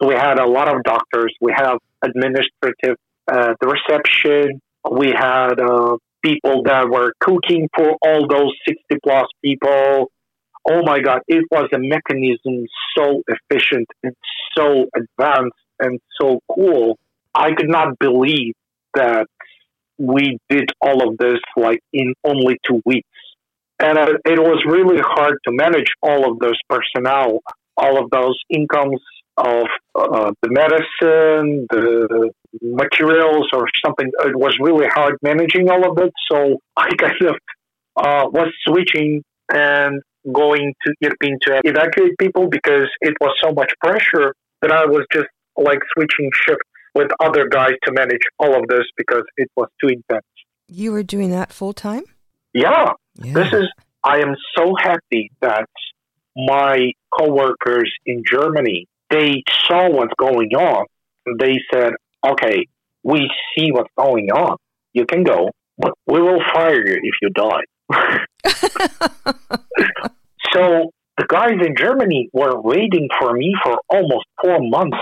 [0.02, 1.34] So we had a lot of doctors.
[1.42, 2.98] We have administrative,
[3.32, 4.60] uh, the reception.
[4.90, 10.12] We had uh, people that were cooking for all those 60 plus people.
[10.70, 12.66] Oh my God, it was a mechanism
[12.98, 14.16] so efficient and
[14.58, 16.98] so advanced and so cool.
[17.36, 18.54] I could not believe
[18.96, 19.28] that
[19.98, 23.08] we did all of this like in only two weeks.
[23.80, 27.40] And uh, it was really hard to manage all of those personnel,
[27.76, 29.02] all of those incomes
[29.38, 29.66] of
[29.96, 32.32] uh, the medicine, the
[32.62, 34.08] materials, or something.
[34.08, 36.14] It was really hard managing all of it.
[36.32, 37.36] So I kind of
[37.98, 43.74] uh, was switching and going to Irpin to evacuate people because it was so much
[43.84, 45.28] pressure that I was just
[45.58, 46.64] like switching shifts
[46.96, 50.26] with other guys to manage all of this because it was too intense.
[50.68, 52.04] You were doing that full time?
[52.54, 53.34] Yeah, Yeah.
[53.34, 53.68] this is,
[54.04, 55.68] I am so happy that
[56.36, 60.86] my coworkers in Germany, they saw what's going on.
[61.40, 61.94] They said,
[62.26, 62.66] okay,
[63.04, 64.58] we see what's going on.
[64.94, 67.64] You can go, but we will fire you if you die.
[70.54, 74.98] so the guys in Germany were waiting for me for almost four months.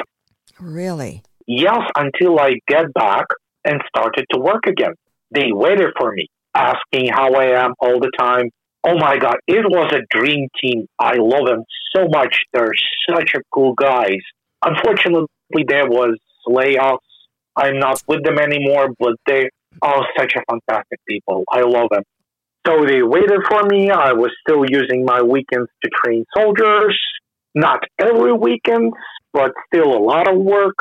[0.60, 1.24] really?
[1.48, 3.26] Yes, until I get back
[3.66, 4.94] and started to work again.
[5.32, 8.50] They waited for me, asking how I am all the time.
[8.84, 10.88] Oh my God, it was a dream team.
[11.00, 11.64] I love them
[11.96, 12.42] so much.
[12.54, 12.74] They're
[13.10, 14.22] such a cool guys.
[14.64, 15.28] Unfortunately,
[15.68, 16.18] there was
[16.48, 16.98] layoffs.
[17.56, 19.50] I'm not with them anymore, but they
[19.82, 21.44] are such a fantastic people.
[21.52, 22.04] I love them.
[22.66, 23.90] So they waited for me.
[23.90, 27.00] I was still using my weekends to train soldiers.
[27.54, 28.94] Not every weekend,
[29.34, 30.76] but still a lot of work.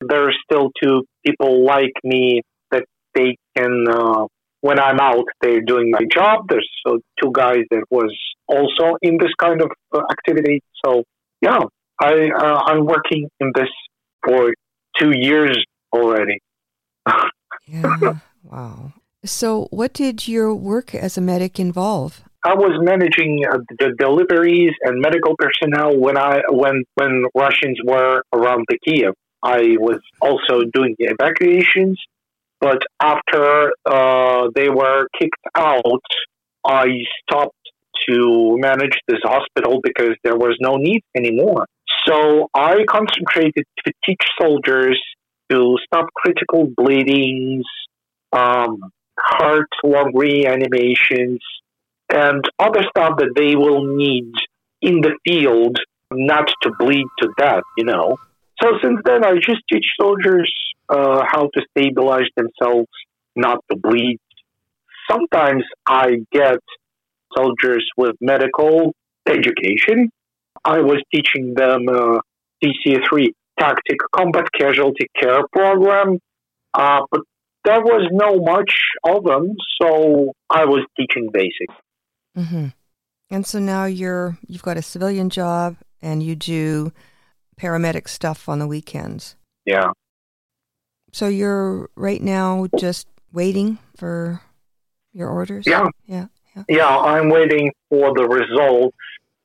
[0.00, 2.84] There's still two people like me that
[3.14, 4.26] they can, uh,
[4.60, 6.46] when I'm out, they're doing my job.
[6.48, 8.14] There's uh, two guys that was
[8.46, 10.62] also in this kind of uh, activity.
[10.84, 11.04] So
[11.40, 11.60] yeah,
[12.00, 13.68] I uh, I'm working in this
[14.26, 14.52] for
[14.98, 15.58] two years
[15.92, 16.40] already.
[17.66, 18.18] yeah.
[18.44, 18.92] Wow.
[19.24, 22.22] So, what did your work as a medic involve?
[22.42, 28.22] I was managing uh, the deliveries and medical personnel when I when when Russians were
[28.32, 29.12] around the Kiev.
[29.42, 32.00] I was also doing the evacuations,
[32.60, 36.02] but after uh, they were kicked out,
[36.64, 36.86] I
[37.22, 37.56] stopped
[38.08, 41.66] to manage this hospital because there was no need anymore.
[42.06, 45.00] So I concentrated to teach soldiers
[45.50, 47.64] to stop critical bleedings,
[48.32, 48.78] um,
[49.18, 51.40] heart lung reanimations,
[52.12, 54.32] and other stuff that they will need
[54.82, 55.76] in the field
[56.12, 58.18] not to bleed to death, you know.
[58.62, 60.52] So since then, I just teach soldiers
[60.88, 62.88] uh, how to stabilize themselves,
[63.36, 64.18] not to bleed.
[65.10, 66.58] Sometimes I get
[67.36, 68.92] soldiers with medical
[69.26, 70.10] education.
[70.64, 72.18] I was teaching them uh,
[72.62, 76.18] TCA3 Tactic Combat Casualty Care Program,
[76.74, 77.20] uh, but
[77.64, 78.72] there was no much
[79.04, 81.74] of them, so I was teaching basics.
[82.36, 82.68] Mm-hmm.
[83.30, 86.92] And so now you're you've got a civilian job and you do
[87.60, 89.36] paramedic stuff on the weekends.
[89.66, 89.90] Yeah.
[91.12, 94.40] So you're right now just waiting for
[95.12, 95.66] your orders.
[95.66, 95.88] Yeah.
[96.06, 96.26] Yeah.
[96.56, 96.64] Yeah.
[96.68, 96.98] Yeah.
[96.98, 98.96] I'm waiting for the results.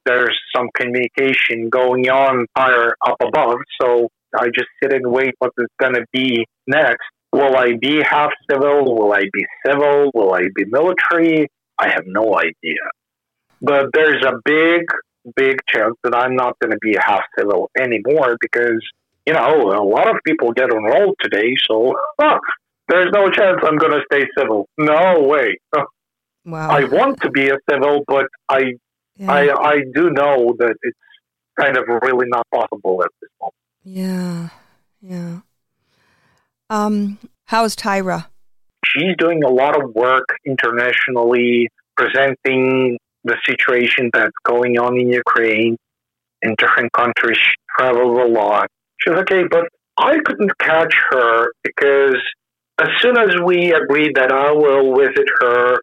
[0.05, 4.07] There's some communication going on higher up above, so
[4.37, 7.01] I just sit and wait what is going to be next.
[7.33, 8.95] Will I be half civil?
[8.95, 10.11] Will I be civil?
[10.13, 11.47] Will I be military?
[11.79, 12.83] I have no idea.
[13.61, 14.83] But there's a big,
[15.35, 18.81] big chance that I'm not going to be a half civil anymore because,
[19.25, 22.39] you know, a lot of people get enrolled today, so huh,
[22.87, 24.67] there's no chance I'm going to stay civil.
[24.77, 25.59] No way.
[26.47, 26.69] Wow.
[26.69, 28.73] I want to be a civil, but I,
[29.17, 29.31] yeah.
[29.31, 30.97] I, I do know that it's
[31.59, 33.55] kind of really not possible at this moment.
[33.83, 34.49] Yeah.
[35.01, 35.39] Yeah.
[36.69, 38.29] Um, how's Taira?
[38.85, 45.77] She's doing a lot of work internationally, presenting the situation that's going on in Ukraine
[46.43, 47.37] in different countries.
[47.37, 48.67] She travels a lot.
[49.01, 49.65] She's okay, but
[49.97, 52.17] I couldn't catch her because
[52.79, 55.77] as soon as we agreed that I will visit her,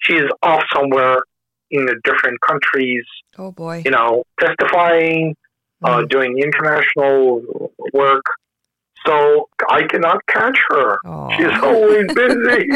[0.00, 1.18] she's off somewhere
[1.70, 3.04] in the different countries,
[3.38, 3.82] Oh boy.
[3.84, 5.34] you know, testifying,
[5.82, 6.08] uh, Mm.
[6.08, 8.24] doing international work.
[9.06, 10.98] So I cannot catch her.
[11.04, 11.36] Aw.
[11.36, 12.68] She's always busy.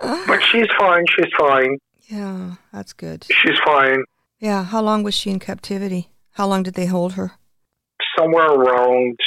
[0.28, 1.04] but she's fine.
[1.14, 1.78] She's fine.
[2.08, 3.26] Yeah, that's good.
[3.30, 4.04] She's fine.
[4.38, 4.64] Yeah.
[4.64, 6.10] How long was she in captivity?
[6.32, 7.32] How long did they hold her?
[8.18, 9.18] Somewhere around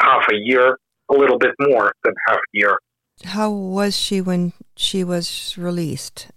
[0.00, 0.78] half a year,
[1.10, 2.78] a little bit more than half a year.
[3.24, 6.28] How was she when she was released?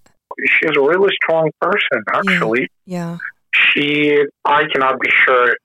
[0.47, 2.69] She's a really strong person, actually.
[2.85, 3.17] Yeah.
[3.53, 5.55] She, I cannot be sure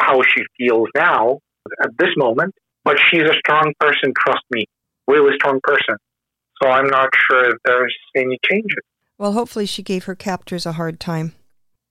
[0.00, 1.40] how she feels now
[1.82, 4.66] at this moment, but she's a strong person, trust me.
[5.08, 5.96] Really strong person.
[6.62, 8.84] So I'm not sure if there's any changes.
[9.20, 11.34] Well, hopefully she gave her captors a hard time.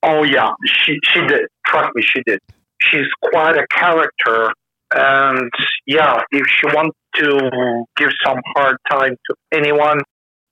[0.01, 1.45] Oh yeah, she she did.
[1.67, 2.39] Trust me, she did.
[2.82, 4.51] She's quite a character,
[4.95, 5.51] and
[5.86, 9.99] yeah, if she wants to give some hard time to anyone,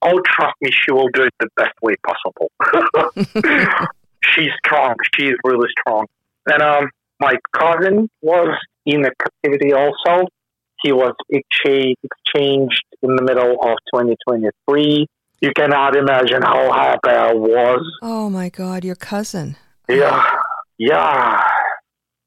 [0.04, 2.52] oh trust me, she will do it the best way possible.
[4.24, 4.94] She's strong.
[5.16, 6.06] She's really strong.
[6.46, 8.56] And um, my cousin was
[8.86, 10.28] in a captivity also.
[10.84, 15.08] He was exchanged in the middle of 2023.
[15.40, 17.82] You cannot imagine how happy I was.
[18.02, 19.56] Oh my God, your cousin.
[19.88, 20.24] Yeah,
[20.78, 21.44] yeah.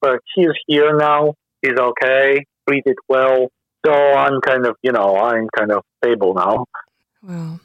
[0.01, 1.35] But he's here now.
[1.63, 2.45] He's okay.
[2.69, 3.49] Treated well.
[3.85, 6.67] So I'm kind of, you know, I'm kind of stable now.
[7.23, 7.61] Well,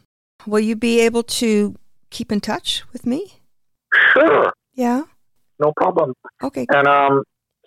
[0.47, 1.75] will you be able to
[2.09, 3.33] keep in touch with me?
[4.13, 5.03] Sure, Yeah.
[5.59, 6.13] no problem.
[6.43, 6.65] Okay.
[6.69, 7.23] And um,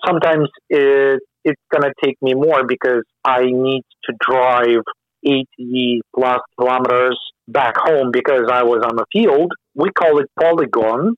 [0.06, 4.82] sometimes it it's gonna take me more because I need to drive
[5.24, 9.52] 80 plus kilometers back home because I was on the field.
[9.74, 11.14] We call it polygon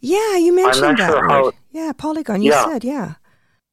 [0.00, 1.10] Yeah, you mentioned that.
[1.10, 2.42] sure how- Yeah, polygon.
[2.42, 2.64] You Yeah.
[2.64, 3.14] said, yeah.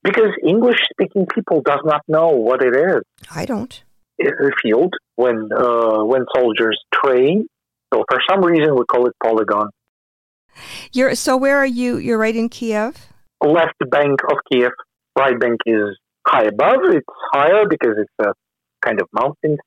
[0.03, 3.01] because English speaking people does not know what it is.
[3.33, 3.81] I don't.
[4.19, 7.47] in the field when uh, when soldiers train.
[7.93, 9.67] So for some reason we call it polygon.
[10.93, 11.97] You're so where are you?
[11.97, 13.07] You're right in Kiev.
[13.43, 14.71] Left bank of Kiev,
[15.17, 15.97] right bank is
[16.27, 16.79] high above.
[16.85, 18.31] It's higher because it's a
[18.85, 19.57] kind of mountain.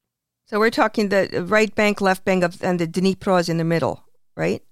[0.46, 3.64] So we're talking the right bank, left bank, of, and the Dnipro is in the
[3.64, 4.04] middle,
[4.36, 4.62] right?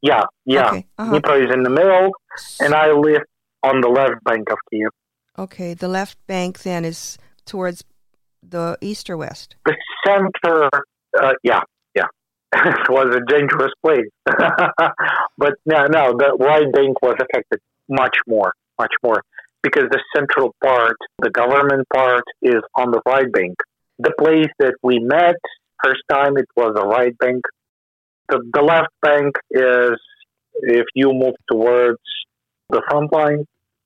[0.00, 0.68] Yeah, yeah.
[0.68, 1.12] Okay, uh-huh.
[1.12, 2.10] Dnipro is in the middle,
[2.60, 3.22] and I live
[3.62, 4.90] on the left bank of Kiev.
[5.38, 7.84] Okay, the left bank then is towards
[8.42, 9.56] the east or west?
[9.66, 9.76] The
[10.06, 10.68] center,
[11.20, 11.60] uh, yeah,
[11.94, 12.06] yeah.
[12.54, 14.08] it was a dangerous place.
[15.38, 19.22] but no, no, the right bank was affected much more, much more.
[19.62, 23.56] Because the central part, the government part, is on the right bank.
[23.98, 25.36] The place that we met,
[25.82, 27.42] first time, it was the right bank.
[28.28, 29.98] The, the left bank is,
[30.62, 31.98] if you move towards
[32.68, 33.44] the front line,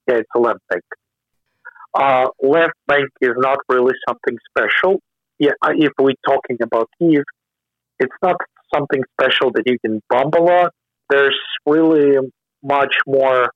[0.08, 0.82] yeah, it's a left bank.
[1.94, 5.00] Uh, left bank is not really something special.
[5.38, 7.24] Yeah, if we're talking about Kiev,
[7.98, 8.36] it's not
[8.74, 10.72] something special that you can bomb a lot.
[11.10, 12.18] There's really
[12.62, 13.50] much more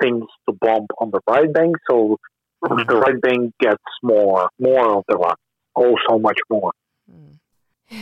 [0.00, 2.16] things to bomb on the right bank, so
[2.64, 2.88] mm-hmm.
[2.88, 5.38] the right bank gets more, more of the rock,
[5.76, 6.72] oh, so much more.
[7.10, 7.38] Mm.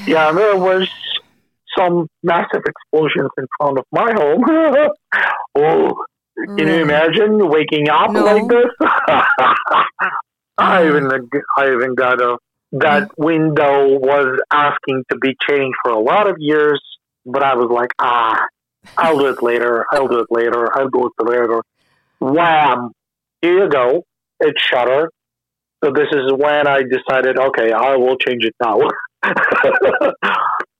[0.06, 0.88] Yeah, there was
[1.76, 4.44] some massive explosions in front of my home.
[5.58, 6.04] oh,
[6.56, 8.24] can you imagine waking up no.
[8.24, 8.70] like this?
[10.58, 11.10] I even
[11.56, 12.36] I even got a
[12.72, 13.10] that mm.
[13.16, 16.80] window was asking to be changed for a lot of years,
[17.26, 18.38] but I was like, ah,
[18.96, 19.84] I'll do it later.
[19.90, 20.68] I'll do it later.
[20.76, 21.62] I'll do it later.
[22.20, 22.92] Wham!
[23.42, 24.04] Here you go.
[24.40, 25.10] It's shuttered.
[25.82, 28.78] So this is when I decided, okay, I will change it now.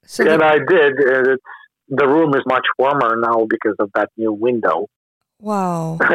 [0.04, 0.92] so and the- I did.
[0.98, 1.42] It's,
[1.88, 4.86] the room is much warmer now because of that new window.
[5.40, 5.98] Wow.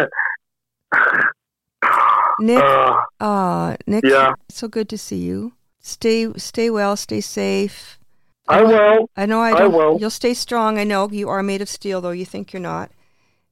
[2.40, 4.34] Nick, uh, uh, Nick, yeah.
[4.50, 5.54] so good to see you.
[5.80, 8.00] Stay, stay well, stay safe.
[8.48, 9.10] I, I will.
[9.18, 9.62] I know I don't.
[9.62, 10.00] I will.
[10.00, 10.78] You'll stay strong.
[10.78, 12.92] I know you are made of steel, though you think you're not.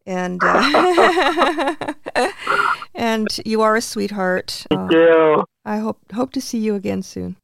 [0.06, 1.94] And uh,
[2.96, 4.66] and you are a sweetheart.
[4.70, 5.46] Thank uh, you.
[5.66, 7.38] I hope hope to see you again soon.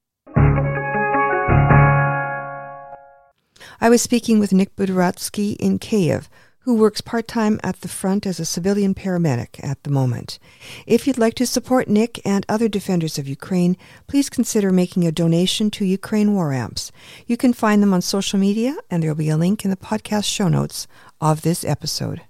[3.82, 6.30] I was speaking with Nick Buderatsky in Kiev
[6.70, 10.38] who works part time at the front as a civilian paramedic at the moment.
[10.86, 15.12] If you'd like to support Nick and other defenders of Ukraine, please consider making a
[15.12, 16.91] donation to Ukraine War Amps.
[17.26, 19.78] You can find them on social media, and there will be a link in the
[19.78, 20.86] podcast show notes
[21.20, 22.22] of this episode.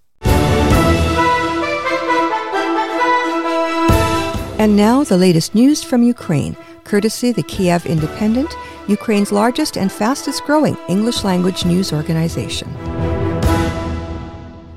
[4.60, 8.54] And now, the latest news from Ukraine, courtesy the Kyiv Independent,
[8.90, 12.68] Ukraine's largest and fastest growing English language news organization.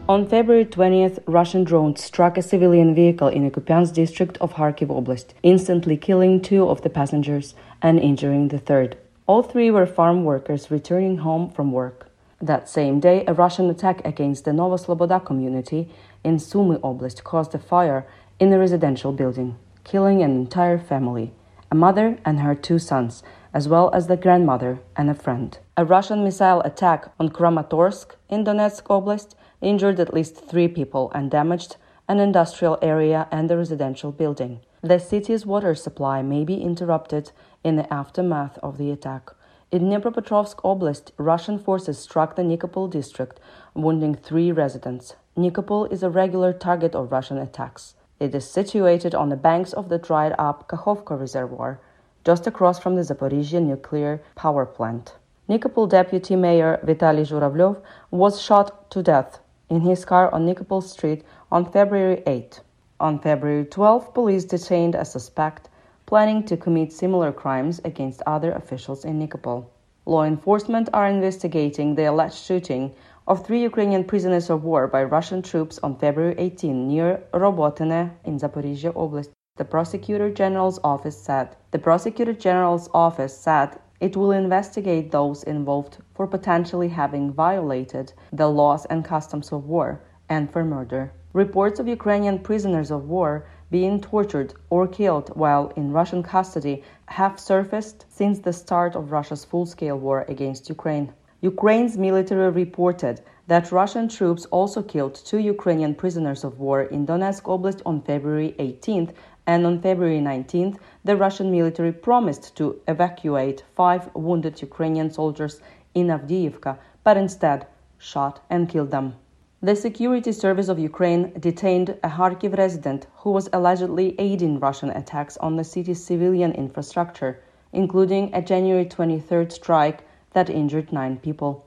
[0.09, 4.87] On February 20th, Russian drones struck a civilian vehicle in the Kupiansk district of Kharkiv
[4.87, 8.97] Oblast, instantly killing two of the passengers and injuring the third.
[9.27, 12.09] All three were farm workers returning home from work.
[12.41, 15.89] That same day, a Russian attack against the Novosloboda community
[16.23, 18.07] in Sumy Oblast caused a fire
[18.39, 21.33] in a residential building, killing an entire family
[21.73, 23.23] a mother and her two sons,
[23.55, 25.59] as well as the grandmother and a friend.
[25.75, 31.31] A Russian missile attack on Kramatorsk in Donetsk Oblast injured at least three people and
[31.31, 31.77] damaged
[32.09, 34.61] an industrial area and a residential building.
[34.83, 37.33] The city's water supply may be interrupted
[37.65, 39.31] in the aftermath of the attack.
[39.71, 43.41] In Dnipropetrovsk Oblast, Russian forces struck the Nikopol district,
[43.73, 45.15] wounding three residents.
[45.39, 47.95] Nikopol is a regular target of Russian attacks.
[48.23, 51.81] It is situated on the banks of the dried up Kakhovka Reservoir,
[52.25, 55.17] just across from the Zaporizhia nuclear power plant.
[55.49, 61.25] Nikopol deputy mayor Vitaly Zhuravlev was shot to death in his car on Nikopol Street
[61.51, 62.61] on February 8.
[63.01, 65.69] On February 12, police detained a suspect
[66.07, 69.67] planning to commit similar crimes against other officials in Nikopol.
[70.07, 72.95] Law enforcement are investigating the alleged shooting
[73.29, 78.39] of three Ukrainian prisoners of war by Russian troops on February 18 near Robotyne in
[78.39, 79.31] Zaporizhia Oblast.
[79.57, 81.55] The Prosecutor General's office said.
[81.71, 88.49] The Prosecutor General's office said it will investigate those involved for potentially having violated the
[88.49, 91.13] laws and customs of war and for murder.
[91.33, 97.39] Reports of Ukrainian prisoners of war being tortured or killed while in Russian custody have
[97.39, 101.13] surfaced since the start of Russia's full scale war against Ukraine.
[101.45, 107.43] Ukraine's military reported that Russian troops also killed two Ukrainian prisoners of war in Donetsk
[107.43, 109.13] Oblast on February 18th
[109.49, 115.61] and on February 19th, the Russian military promised to evacuate five wounded Ukrainian soldiers
[115.95, 117.67] in Avdiivka, but instead
[117.99, 119.17] shot and killed them.
[119.61, 125.37] The Security Service of Ukraine detained a Kharkiv resident who was allegedly aiding Russian attacks
[125.39, 131.65] on the city's civilian infrastructure, including a January 23rd strike that injured nine people.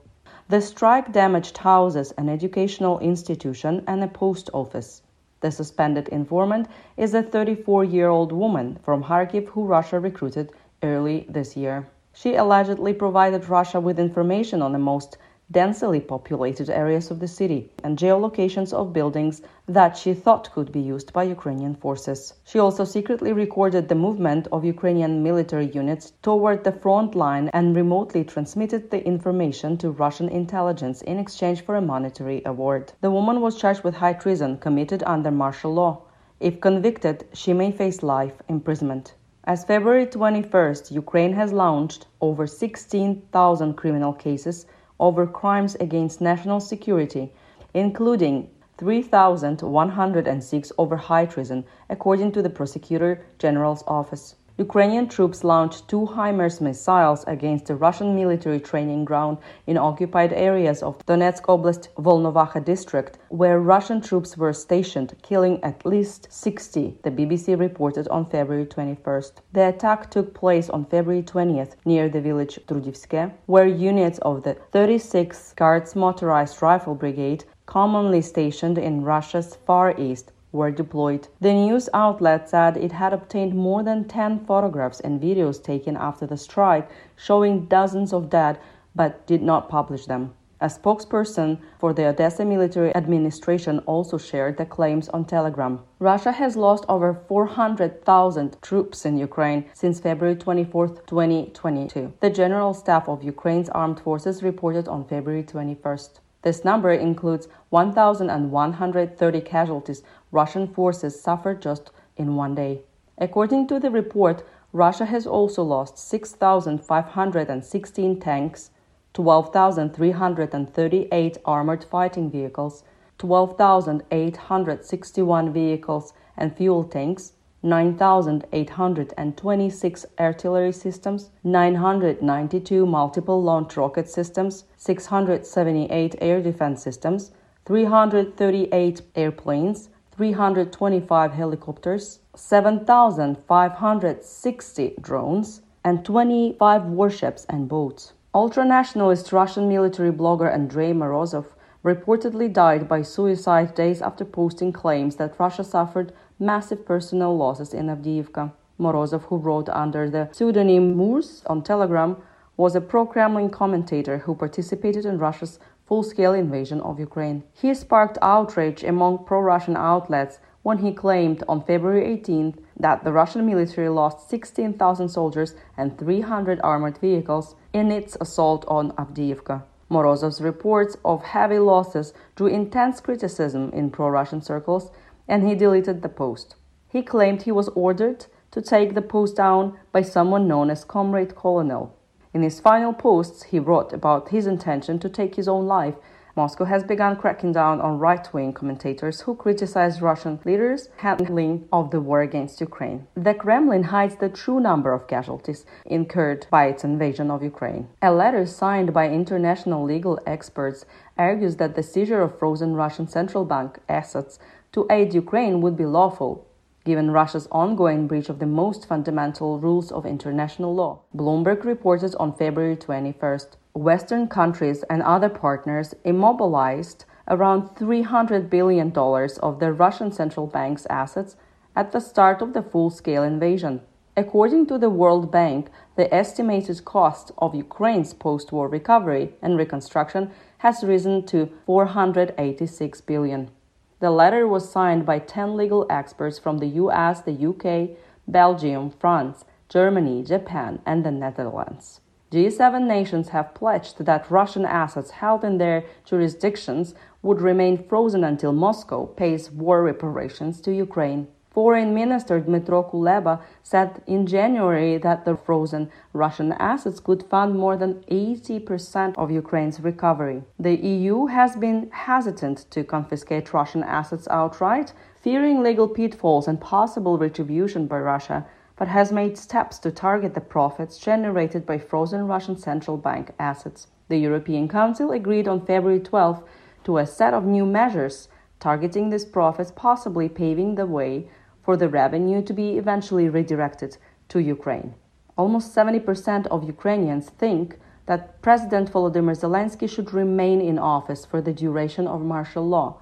[0.48, 5.02] The strike damaged houses, an educational institution, and a post office.
[5.42, 10.52] The suspended informant is a 34 year old woman from Kharkiv who Russia recruited
[10.82, 11.88] early this year.
[12.14, 15.18] She allegedly provided Russia with information on the most
[15.52, 20.80] densely populated areas of the city and geolocations of buildings that she thought could be
[20.80, 22.34] used by Ukrainian forces.
[22.44, 27.76] She also secretly recorded the movement of Ukrainian military units toward the front line and
[27.76, 32.94] remotely transmitted the information to Russian intelligence in exchange for a monetary award.
[33.02, 36.02] The woman was charged with high treason committed under martial law.
[36.40, 39.14] If convicted, she may face life imprisonment.
[39.48, 44.66] As February 21st, Ukraine has launched over 16,000 criminal cases
[45.00, 47.32] over crimes against national security,
[47.74, 54.36] including 3,106 over high treason, according to the Prosecutor General's office.
[54.58, 59.38] Ukrainian troops launched two HIMARS missiles against a Russian military training ground
[59.68, 65.86] in occupied areas of Donetsk Oblast Volnovakha district, where Russian troops were stationed, killing at
[65.86, 69.34] least 60, the BBC reported on February 21st.
[69.52, 74.56] The attack took place on February 20th near the village Trudivske, where units of the
[74.72, 81.28] 36th Guards Motorized Rifle Brigade commonly stationed in Russia's Far East were deployed.
[81.42, 86.26] The news outlet said it had obtained more than 10 photographs and videos taken after
[86.26, 88.58] the strike showing dozens of dead,
[88.96, 90.34] but did not publish them.
[90.62, 95.82] A spokesperson for the Odessa military administration also shared the claims on Telegram.
[96.00, 102.14] Russia has lost over 400,000 troops in Ukraine since February 24, 2022.
[102.22, 106.20] The General Staff of Ukraine's armed forces reported on February 21st.
[106.42, 112.82] This number includes 1,130 casualties Russian forces suffered just in one day.
[113.18, 118.72] According to the report, Russia has also lost 6,516 tanks,
[119.14, 122.84] 12,338 armored fighting vehicles,
[123.18, 127.32] 12,861 vehicles and fuel tanks,
[127.64, 137.32] 9,826 artillery systems, 992 multiple launch rocket systems, 678 air defense systems,
[137.66, 148.14] 338 airplanes, 325 helicopters, 7,560 drones, and 25 warships and boats.
[148.34, 151.46] Ultranationalist Russian military blogger Andrei Morozov
[151.84, 157.88] reportedly died by suicide days after posting claims that Russia suffered massive personal losses in
[157.88, 158.52] Avdiivka.
[158.80, 162.18] Morozov, who wrote under the pseudonym Murz on Telegram,
[162.58, 167.44] was a pro Kremlin commentator who participated in Russia's full scale invasion of Ukraine.
[167.54, 173.12] He sparked outrage among pro Russian outlets when he claimed on February 18th that the
[173.12, 179.64] Russian military lost 16,000 soldiers and 300 armored vehicles in its assault on Avdiivka.
[179.90, 184.90] Morozov's reports of heavy losses drew intense criticism in pro Russian circles
[185.28, 186.56] and he deleted the post.
[186.90, 191.36] He claimed he was ordered to take the post down by someone known as Comrade
[191.36, 191.95] Colonel.
[192.36, 195.96] In his final posts, he wrote about his intention to take his own life.
[196.36, 201.92] Moscow has begun cracking down on right wing commentators who criticize Russian leaders' handling of
[201.92, 203.08] the war against Ukraine.
[203.16, 207.88] The Kremlin hides the true number of casualties incurred by its invasion of Ukraine.
[208.02, 210.86] A letter signed by international legal experts
[211.18, 214.40] argues that the seizure of frozen Russian central bank assets
[214.74, 216.46] to aid Ukraine would be lawful,
[216.86, 221.02] given Russia's ongoing breach of the most fundamental rules of international law.
[221.14, 229.60] Bloomberg reported on February 21st Western countries and other partners immobilized around $300 billion of
[229.60, 231.36] the Russian central bank's assets
[231.76, 233.82] at the start of the full scale invasion.
[234.16, 240.32] According to the World Bank, the estimated cost of Ukraine's post war recovery and reconstruction
[240.60, 243.52] has risen to 486 billion.
[244.00, 249.46] The letter was signed by 10 legal experts from the US, the UK, Belgium, France,
[249.70, 252.02] Germany, Japan, and the Netherlands.
[252.32, 258.52] G7 nations have pledged that Russian assets held in their jurisdictions would remain frozen until
[258.52, 261.28] Moscow pays war reparations to Ukraine.
[261.56, 267.78] Foreign Minister Dmytro Kuleba said in January that the frozen Russian assets could fund more
[267.78, 270.44] than 80% of Ukraine's recovery.
[270.60, 274.92] The EU has been hesitant to confiscate Russian assets outright,
[275.22, 278.46] fearing legal pitfalls and possible retribution by Russia,
[278.76, 283.88] but has made steps to target the profits generated by frozen Russian central bank assets.
[284.10, 286.44] The European Council agreed on February 12
[286.84, 288.28] to a set of new measures
[288.60, 291.30] targeting these profits, possibly paving the way
[291.66, 293.98] for the revenue to be eventually redirected
[294.30, 294.94] to Ukraine.
[295.36, 301.52] Almost 70% of Ukrainians think that President Volodymyr Zelensky should remain in office for the
[301.52, 303.02] duration of martial law,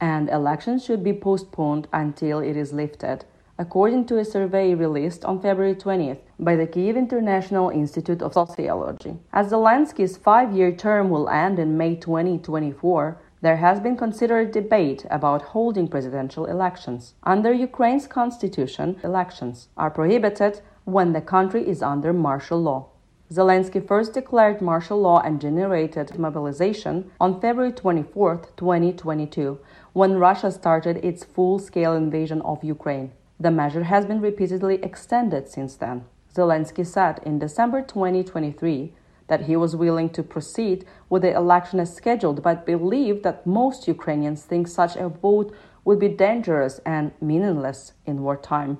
[0.00, 3.24] and elections should be postponed until it is lifted,
[3.58, 9.16] according to a survey released on February 20th by the Kyiv International Institute of Sociology.
[9.32, 15.04] As Zelensky's five year term will end in May 2024, there has been considered debate
[15.10, 17.12] about holding presidential elections.
[17.24, 22.86] Under Ukraine's constitution, elections are prohibited when the country is under martial law.
[23.30, 29.58] Zelensky first declared martial law and generated mobilization on February 24, 2022,
[29.92, 33.12] when Russia started its full scale invasion of Ukraine.
[33.38, 36.06] The measure has been repeatedly extended since then.
[36.34, 38.94] Zelensky said in December 2023
[39.28, 43.88] that he was willing to proceed with the election as scheduled, but believed that most
[43.88, 45.54] Ukrainians think such a vote
[45.84, 48.78] would be dangerous and meaningless in wartime.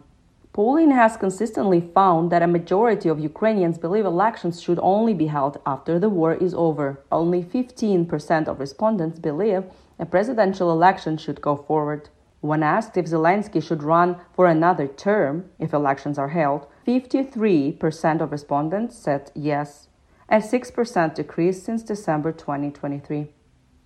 [0.54, 5.58] Polling has consistently found that a majority of Ukrainians believe elections should only be held
[5.66, 7.04] after the war is over.
[7.10, 9.64] Only 15% of respondents believe
[9.98, 12.08] a presidential election should go forward.
[12.40, 18.30] When asked if Zelensky should run for another term if elections are held, 53% of
[18.30, 19.88] respondents said yes,
[20.28, 23.28] a 6% decrease since December 2023.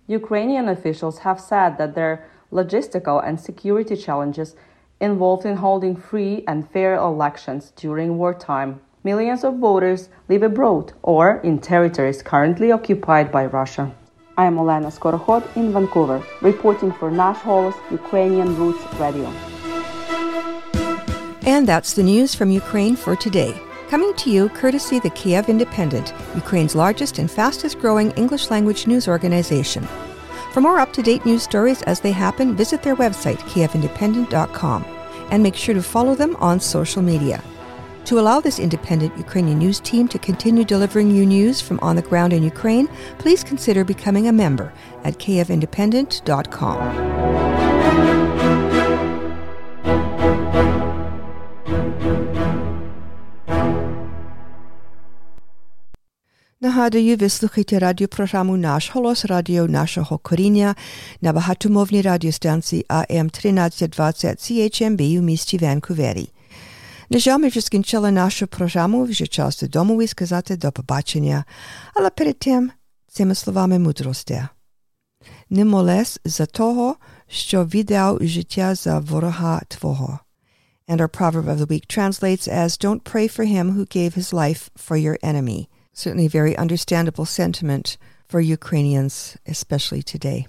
[0.07, 4.55] Ukrainian officials have said that their logistical and security challenges
[4.99, 8.81] involved in holding free and fair elections during wartime.
[9.03, 13.91] Millions of voters live abroad or in territories currently occupied by Russia.
[14.37, 17.43] I am Olena Skorokhod in Vancouver, reporting for Nash
[17.91, 19.31] Ukrainian Roots Radio.
[21.45, 23.53] And that's the news from Ukraine for today.
[23.89, 29.07] Coming to you courtesy the Kyiv Independent, Ukraine's largest and fastest growing English language news
[29.07, 29.83] organization.
[30.53, 34.85] For more up to date news stories as they happen, visit their website, kyivindependent.com,
[35.31, 37.43] and make sure to follow them on social media.
[38.05, 42.03] To allow this independent Ukrainian news team to continue delivering you news from on the
[42.03, 42.87] ground in Ukraine,
[43.17, 44.71] please consider becoming a member
[45.03, 47.58] at kyivindependent.com.
[56.69, 60.75] Ви слухаєте радіопрограму «Наш голос» радіо нашого коріння
[61.21, 66.29] на багатомовній радіостанції АМ 1320 CHMB у місті Ванкувері.
[67.09, 71.45] На жаль, ми вже скінчили нашу програму, вже час додому і сказати до побачення,
[71.95, 72.71] але перед тим
[73.07, 74.43] цими словами мудрості.
[75.49, 76.95] Не молес за того,
[77.27, 80.19] що віддав життя за ворога твого.
[80.87, 84.33] And our proverb of the week translates as, Don't pray for him who gave his
[84.33, 85.67] life for your enemy.
[85.99, 90.47] Certainly a very understandable sentiment for Ukrainians, especially today.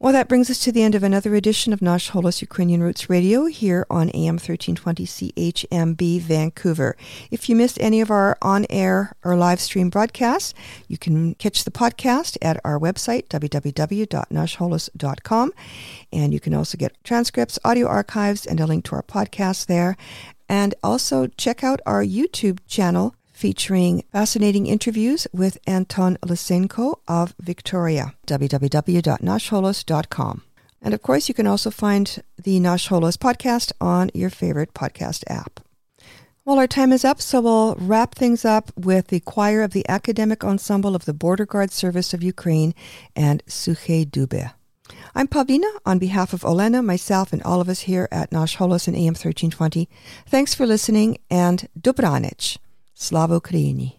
[0.00, 3.08] Well, that brings us to the end of another edition of Nash Holos Ukrainian Roots
[3.08, 6.96] Radio here on AM 1320 CHMB Vancouver.
[7.30, 10.52] If you missed any of our on air or live stream broadcasts,
[10.88, 15.52] you can catch the podcast at our website, www.nashholos.com.
[16.12, 19.96] And you can also get transcripts, audio archives, and a link to our podcast there.
[20.48, 28.14] And also check out our YouTube channel featuring fascinating interviews with Anton Lysenko of Victoria,
[28.26, 30.42] www.nashholos.com.
[30.82, 35.22] And of course, you can also find the Nash Holos podcast on your favorite podcast
[35.28, 35.60] app.
[36.44, 39.88] Well, our time is up, so we'll wrap things up with the choir of the
[39.88, 42.74] Academic Ensemble of the Border Guard Service of Ukraine
[43.14, 44.50] and Suche Dube.
[45.14, 48.88] I'm Pawlina on behalf of Olena, myself, and all of us here at Nash Holos
[48.88, 49.88] and AM 1320.
[50.26, 52.58] Thanks for listening and Dobranich.
[53.00, 53.94] Slávo Kríni.